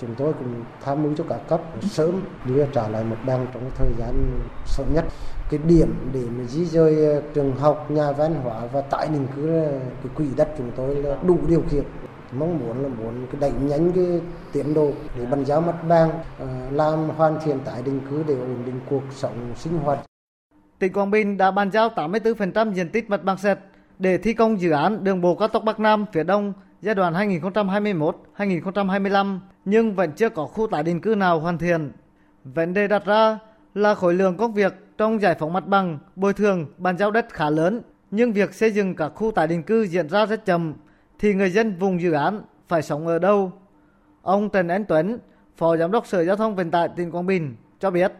Chúng 0.00 0.14
tôi 0.14 0.32
cũng 0.32 0.64
tham 0.84 1.02
mưu 1.02 1.12
cho 1.16 1.24
các 1.28 1.48
cấp 1.48 1.60
sớm 1.82 2.22
đưa 2.44 2.66
trả 2.66 2.88
lại 2.88 3.04
mặt 3.04 3.16
bằng 3.26 3.46
trong 3.54 3.70
thời 3.74 3.88
gian 3.98 4.40
sớm 4.66 4.86
nhất. 4.94 5.04
Cái 5.50 5.60
điểm 5.66 5.94
để 6.12 6.22
mà 6.38 6.44
di 6.44 6.64
dời 6.64 7.06
ờ, 7.06 7.22
trường 7.34 7.56
học, 7.56 7.90
nhà 7.90 8.12
văn 8.12 8.34
hóa 8.34 8.66
và 8.72 8.80
tái 8.80 9.08
định 9.12 9.26
cư 9.36 9.48
ờ, 9.48 9.70
cái 10.02 10.12
quỹ 10.14 10.26
đất 10.36 10.48
chúng 10.58 10.70
tôi 10.76 10.94
là 10.94 11.16
đủ 11.26 11.38
điều 11.48 11.62
kiện 11.70 11.84
mong 12.32 12.58
muốn 12.58 12.82
là 12.82 12.88
muốn 12.88 13.26
cái 13.32 13.40
đẩy 13.40 13.52
nhanh 13.62 13.92
cái 13.92 14.20
tiến 14.52 14.74
độ 14.74 14.92
để 15.18 15.26
bàn 15.26 15.44
giao 15.44 15.60
mặt 15.60 15.76
bằng 15.88 16.10
ờ, 16.38 16.46
làm 16.70 17.08
hoàn 17.08 17.38
thiện 17.44 17.58
tái 17.64 17.82
định 17.82 18.00
cư 18.10 18.24
để 18.28 18.34
ổn 18.34 18.62
định 18.66 18.80
cuộc 18.90 19.02
sống 19.10 19.52
sinh 19.56 19.78
hoạt. 19.78 19.98
Tỉnh 20.78 20.92
Quảng 20.92 21.10
Bình 21.10 21.36
đã 21.36 21.50
bàn 21.50 21.70
giao 21.70 21.88
84% 21.88 22.72
diện 22.72 22.88
tích 22.88 23.10
mặt 23.10 23.24
bằng 23.24 23.38
sạch 23.38 23.58
để 23.98 24.18
thi 24.18 24.32
công 24.32 24.60
dự 24.60 24.70
án 24.70 25.04
đường 25.04 25.20
bộ 25.20 25.34
cao 25.34 25.48
tốc 25.48 25.64
Bắc 25.64 25.80
Nam 25.80 26.06
phía 26.12 26.24
Đông 26.24 26.52
giai 26.82 26.94
đoạn 26.94 27.14
2021-2025 28.36 29.38
nhưng 29.64 29.94
vẫn 29.94 30.12
chưa 30.12 30.28
có 30.28 30.46
khu 30.46 30.66
tái 30.66 30.82
định 30.82 31.00
cư 31.00 31.14
nào 31.14 31.40
hoàn 31.40 31.58
thiện. 31.58 31.92
Vấn 32.44 32.74
đề 32.74 32.88
đặt 32.88 33.04
ra 33.04 33.38
là 33.74 33.94
khối 33.94 34.14
lượng 34.14 34.36
công 34.36 34.54
việc 34.54 34.74
trong 34.98 35.20
giải 35.20 35.36
phóng 35.38 35.52
mặt 35.52 35.66
bằng, 35.66 35.98
bồi 36.16 36.32
thường, 36.32 36.66
bàn 36.78 36.98
giao 36.98 37.10
đất 37.10 37.26
khá 37.30 37.50
lớn 37.50 37.82
nhưng 38.10 38.32
việc 38.32 38.54
xây 38.54 38.70
dựng 38.72 38.96
các 38.96 39.08
khu 39.14 39.30
tái 39.30 39.46
định 39.46 39.62
cư 39.62 39.86
diễn 39.86 40.08
ra 40.08 40.26
rất 40.26 40.44
chậm 40.44 40.74
thì 41.20 41.34
người 41.34 41.50
dân 41.50 41.78
vùng 41.78 42.00
dự 42.00 42.12
án 42.12 42.42
phải 42.68 42.82
sống 42.82 43.06
ở 43.06 43.18
đâu? 43.18 43.52
Ông 44.22 44.50
Trần 44.50 44.68
Anh 44.68 44.84
Tuấn, 44.84 45.18
Phó 45.56 45.76
Giám 45.76 45.90
đốc 45.90 46.06
Sở 46.06 46.24
Giao 46.24 46.36
thông 46.36 46.56
Vận 46.56 46.70
tải 46.70 46.88
tỉnh 46.96 47.10
Quảng 47.10 47.26
Bình 47.26 47.56
cho 47.80 47.90
biết. 47.90 48.12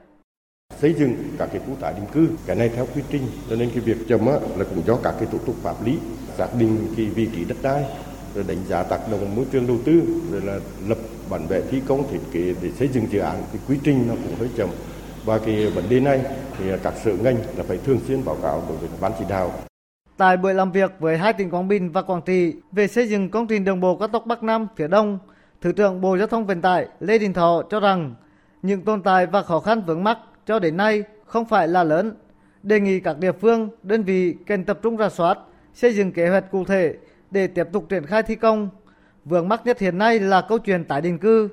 Xây 0.81 0.95
dựng 0.95 1.15
các 1.39 1.49
cái 1.53 1.61
khu 1.67 1.75
tái 1.81 1.95
định 1.97 2.07
cư 2.13 2.29
cái 2.47 2.57
này 2.57 2.69
theo 2.69 2.87
quy 2.95 3.03
trình 3.11 3.23
cho 3.51 3.57
nên 3.57 3.71
cái 3.71 3.81
việc 3.81 3.97
chậm 4.09 4.27
á, 4.27 4.33
là 4.33 4.65
cũng 4.65 4.83
do 4.87 4.97
các 5.03 5.15
cái 5.19 5.29
thủ 5.33 5.39
tục 5.47 5.55
pháp 5.63 5.85
lý 5.85 5.99
xác 6.39 6.49
định 6.59 6.79
cái 6.97 7.07
vị 7.07 7.29
trí 7.35 7.45
đất 7.45 7.57
đai 7.63 7.85
rồi 8.35 8.45
đánh 8.49 8.65
giá 8.69 8.83
tác 8.83 9.01
động 9.11 9.37
môi 9.37 9.45
trường 9.53 9.67
đầu 9.67 9.77
tư 9.85 10.03
rồi 10.33 10.41
là 10.41 10.61
lập 10.89 10.99
bản 11.31 11.47
vẽ 11.47 11.61
thi 11.71 11.83
công 11.89 12.11
thiết 12.11 12.21
kế 12.33 12.55
để 12.63 12.71
xây 12.71 12.89
dựng 12.89 13.07
dự 13.11 13.19
án 13.19 13.43
cái 13.53 13.63
quy 13.69 13.79
trình 13.85 14.05
nó 14.09 14.15
cũng 14.15 14.35
hơi 14.39 14.49
chậm. 14.57 14.69
Và 15.25 15.39
cái 15.39 15.71
vấn 15.71 15.89
đề 15.89 16.01
này 16.01 16.21
thì 16.59 16.65
các 16.83 16.95
sở 17.05 17.13
ngành 17.13 17.37
là 17.57 17.65
phải 17.69 17.77
thường 17.77 18.01
xuyên 18.09 18.25
báo 18.25 18.37
cáo 18.43 18.63
đối 18.69 18.77
với 18.77 18.89
ban 19.01 19.13
chỉ 19.19 19.25
đạo. 19.29 19.53
Tại 20.21 20.37
buổi 20.37 20.55
làm 20.55 20.73
việc 20.73 20.93
với 20.99 21.19
hai 21.19 21.33
tỉnh 21.33 21.51
Quảng 21.51 21.69
Bình 21.69 21.93
và 21.93 22.03
Quảng 22.03 22.23
Trị 22.23 22.55
về 22.73 22.87
xây 22.87 23.09
dựng 23.09 23.31
công 23.31 23.47
trình 23.47 23.65
đường 23.65 23.81
bộ 23.81 23.97
cao 23.97 24.09
tốc 24.09 24.27
Bắc 24.27 24.43
Nam 24.43 24.67
phía 24.77 24.89
Đông, 24.89 25.19
Thứ 25.61 25.73
trưởng 25.73 26.01
Bộ 26.01 26.17
Giao 26.17 26.27
thông 26.27 26.47
Vận 26.47 26.61
tải 26.61 26.87
Lê 27.01 27.19
Đình 27.19 27.33
Thọ 27.33 27.63
cho 27.71 27.81
rằng 27.81 28.15
những 28.63 28.83
tồn 28.83 29.03
tại 29.03 29.27
và 29.27 29.43
khó 29.43 29.61
khăn 29.61 29.83
vướng 29.87 30.05
mắc 30.05 30.19
cho 30.47 30.59
đến 30.59 30.77
nay 30.77 31.03
không 31.27 31.45
phải 31.45 31.69
là 31.69 31.85
lớn. 31.85 32.13
Đề 32.63 32.81
nghị 32.81 33.01
các 33.01 33.19
địa 33.19 33.33
phương, 33.33 33.69
đơn 33.83 34.03
vị 34.03 34.35
cần 34.47 34.65
tập 34.65 34.79
trung 34.83 34.97
ra 34.97 35.09
soát, 35.09 35.39
xây 35.75 35.95
dựng 35.95 36.13
kế 36.13 36.29
hoạch 36.29 36.51
cụ 36.51 36.65
thể 36.65 36.95
để 37.31 37.47
tiếp 37.47 37.67
tục 37.73 37.87
triển 37.89 38.07
khai 38.07 38.23
thi 38.23 38.35
công. 38.35 38.69
Vướng 39.25 39.49
mắc 39.49 39.61
nhất 39.65 39.79
hiện 39.79 39.99
nay 39.99 40.19
là 40.19 40.41
câu 40.49 40.59
chuyện 40.59 40.85
tái 40.85 41.01
định 41.01 41.19
cư. 41.19 41.49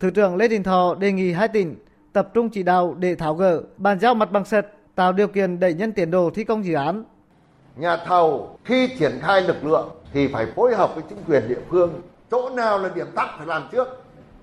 Thứ 0.00 0.10
trưởng 0.10 0.36
Lê 0.36 0.48
Đình 0.48 0.62
Thọ 0.62 0.94
đề 0.94 1.12
nghị 1.12 1.32
hai 1.32 1.48
tỉnh 1.48 1.76
tập 2.12 2.30
trung 2.34 2.48
chỉ 2.48 2.62
đạo 2.62 2.96
để 2.98 3.14
tháo 3.14 3.34
gỡ, 3.34 3.62
bàn 3.76 4.00
giao 4.00 4.14
mặt 4.14 4.32
bằng 4.32 4.44
sạch, 4.44 4.66
tạo 4.94 5.12
điều 5.12 5.28
kiện 5.28 5.60
đẩy 5.60 5.74
nhanh 5.74 5.92
tiến 5.92 6.10
độ 6.10 6.30
thi 6.30 6.44
công 6.44 6.64
dự 6.64 6.74
án 6.74 7.04
nhà 7.76 7.96
thầu 7.96 8.58
khi 8.64 8.88
triển 8.98 9.18
khai 9.22 9.42
lực 9.42 9.64
lượng 9.64 9.88
thì 10.12 10.28
phải 10.28 10.46
phối 10.56 10.74
hợp 10.74 10.94
với 10.94 11.04
chính 11.08 11.18
quyền 11.28 11.48
địa 11.48 11.60
phương. 11.70 12.02
Chỗ 12.30 12.50
nào 12.50 12.78
là 12.78 12.88
điểm 12.94 13.06
tắc 13.14 13.28
phải 13.38 13.46
làm 13.46 13.68
trước. 13.72 13.88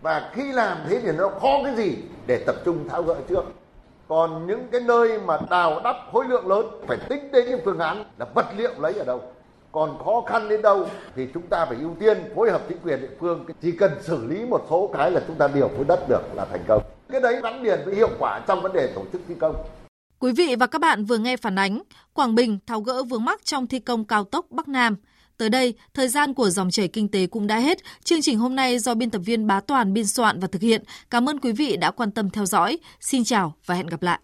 Và 0.02 0.32
khi 0.34 0.52
làm 0.52 0.78
thế 0.90 1.00
thì 1.04 1.12
nó 1.12 1.30
khó 1.30 1.64
cái 1.64 1.76
gì 1.76 1.96
để 2.28 2.44
tập 2.46 2.56
trung 2.66 2.90
tháo 2.90 3.04
gỡ 3.04 3.16
trước. 3.30 3.44
Còn 4.08 4.48
những 4.48 4.68
cái 4.72 4.82
nơi 4.82 5.20
mà 5.26 5.38
đào 5.50 5.82
đắp 5.84 5.96
khối 6.12 6.26
lượng 6.26 6.48
lớn 6.48 6.66
phải 6.88 6.98
tính 7.10 7.32
đến 7.32 7.46
những 7.50 7.60
phương 7.66 7.80
án 7.80 8.04
là 8.18 8.26
vật 8.36 8.46
liệu 8.58 8.72
lấy 8.78 8.94
ở 8.94 9.06
đâu. 9.06 9.22
Còn 9.72 9.98
khó 10.06 10.22
khăn 10.28 10.50
đến 10.50 10.62
đâu 10.62 10.86
thì 11.16 11.28
chúng 11.34 11.48
ta 11.48 11.66
phải 11.66 11.78
ưu 11.82 11.96
tiên 12.00 12.18
phối 12.36 12.52
hợp 12.52 12.62
chính 12.70 12.78
quyền 12.84 13.02
địa 13.02 13.16
phương. 13.20 13.46
Chỉ 13.62 13.72
cần 13.72 13.92
xử 14.02 14.26
lý 14.26 14.46
một 14.46 14.66
số 14.70 14.90
cái 14.94 15.12
là 15.12 15.22
chúng 15.28 15.36
ta 15.36 15.48
điều 15.54 15.68
phối 15.68 15.86
đất 15.88 16.00
được 16.10 16.22
là 16.34 16.46
thành 16.46 16.64
công. 16.68 16.84
Cái 17.12 17.22
đấy 17.22 17.40
gắn 17.44 17.62
liền 17.62 17.80
với 17.86 17.96
hiệu 17.96 18.10
quả 18.20 18.42
trong 18.48 18.62
vấn 18.62 18.74
đề 18.74 18.88
tổ 18.96 19.02
chức 19.14 19.22
thi 19.28 19.36
công. 19.40 19.56
Quý 20.20 20.32
vị 20.32 20.56
và 20.56 20.68
các 20.68 20.82
bạn 20.82 21.06
vừa 21.06 21.18
nghe 21.18 21.38
phản 21.38 21.56
ánh 21.56 21.82
Quảng 22.14 22.36
Bình 22.36 22.60
tháo 22.68 22.82
gỡ 22.82 23.04
vướng 23.04 23.26
mắc 23.26 23.46
trong 23.46 23.68
thi 23.68 23.80
công 23.80 24.06
cao 24.06 24.24
tốc 24.24 24.46
Bắc 24.50 24.68
Nam. 24.68 24.96
Tới 25.38 25.50
đây, 25.50 25.74
thời 25.94 26.08
gian 26.08 26.34
của 26.34 26.50
dòng 26.50 26.72
chảy 26.72 26.88
kinh 26.88 27.08
tế 27.08 27.28
cũng 27.28 27.48
đã 27.48 27.60
hết. 27.60 27.78
Chương 28.04 28.22
trình 28.22 28.40
hôm 28.40 28.56
nay 28.56 28.80
do 28.80 28.94
biên 28.96 29.10
tập 29.10 29.22
viên 29.26 29.48
Bá 29.48 29.60
Toàn 29.60 29.94
biên 29.94 30.08
soạn 30.08 30.40
và 30.40 30.48
thực 30.48 30.62
hiện. 30.62 30.84
Cảm 31.10 31.30
ơn 31.30 31.40
quý 31.40 31.52
vị 31.52 31.78
đã 31.78 31.92
quan 31.92 32.12
tâm 32.12 32.30
theo 32.30 32.46
dõi. 32.46 32.78
Xin 33.00 33.24
chào 33.24 33.56
và 33.66 33.76
hẹn 33.76 33.88
gặp 33.88 34.02
lại. 34.02 34.18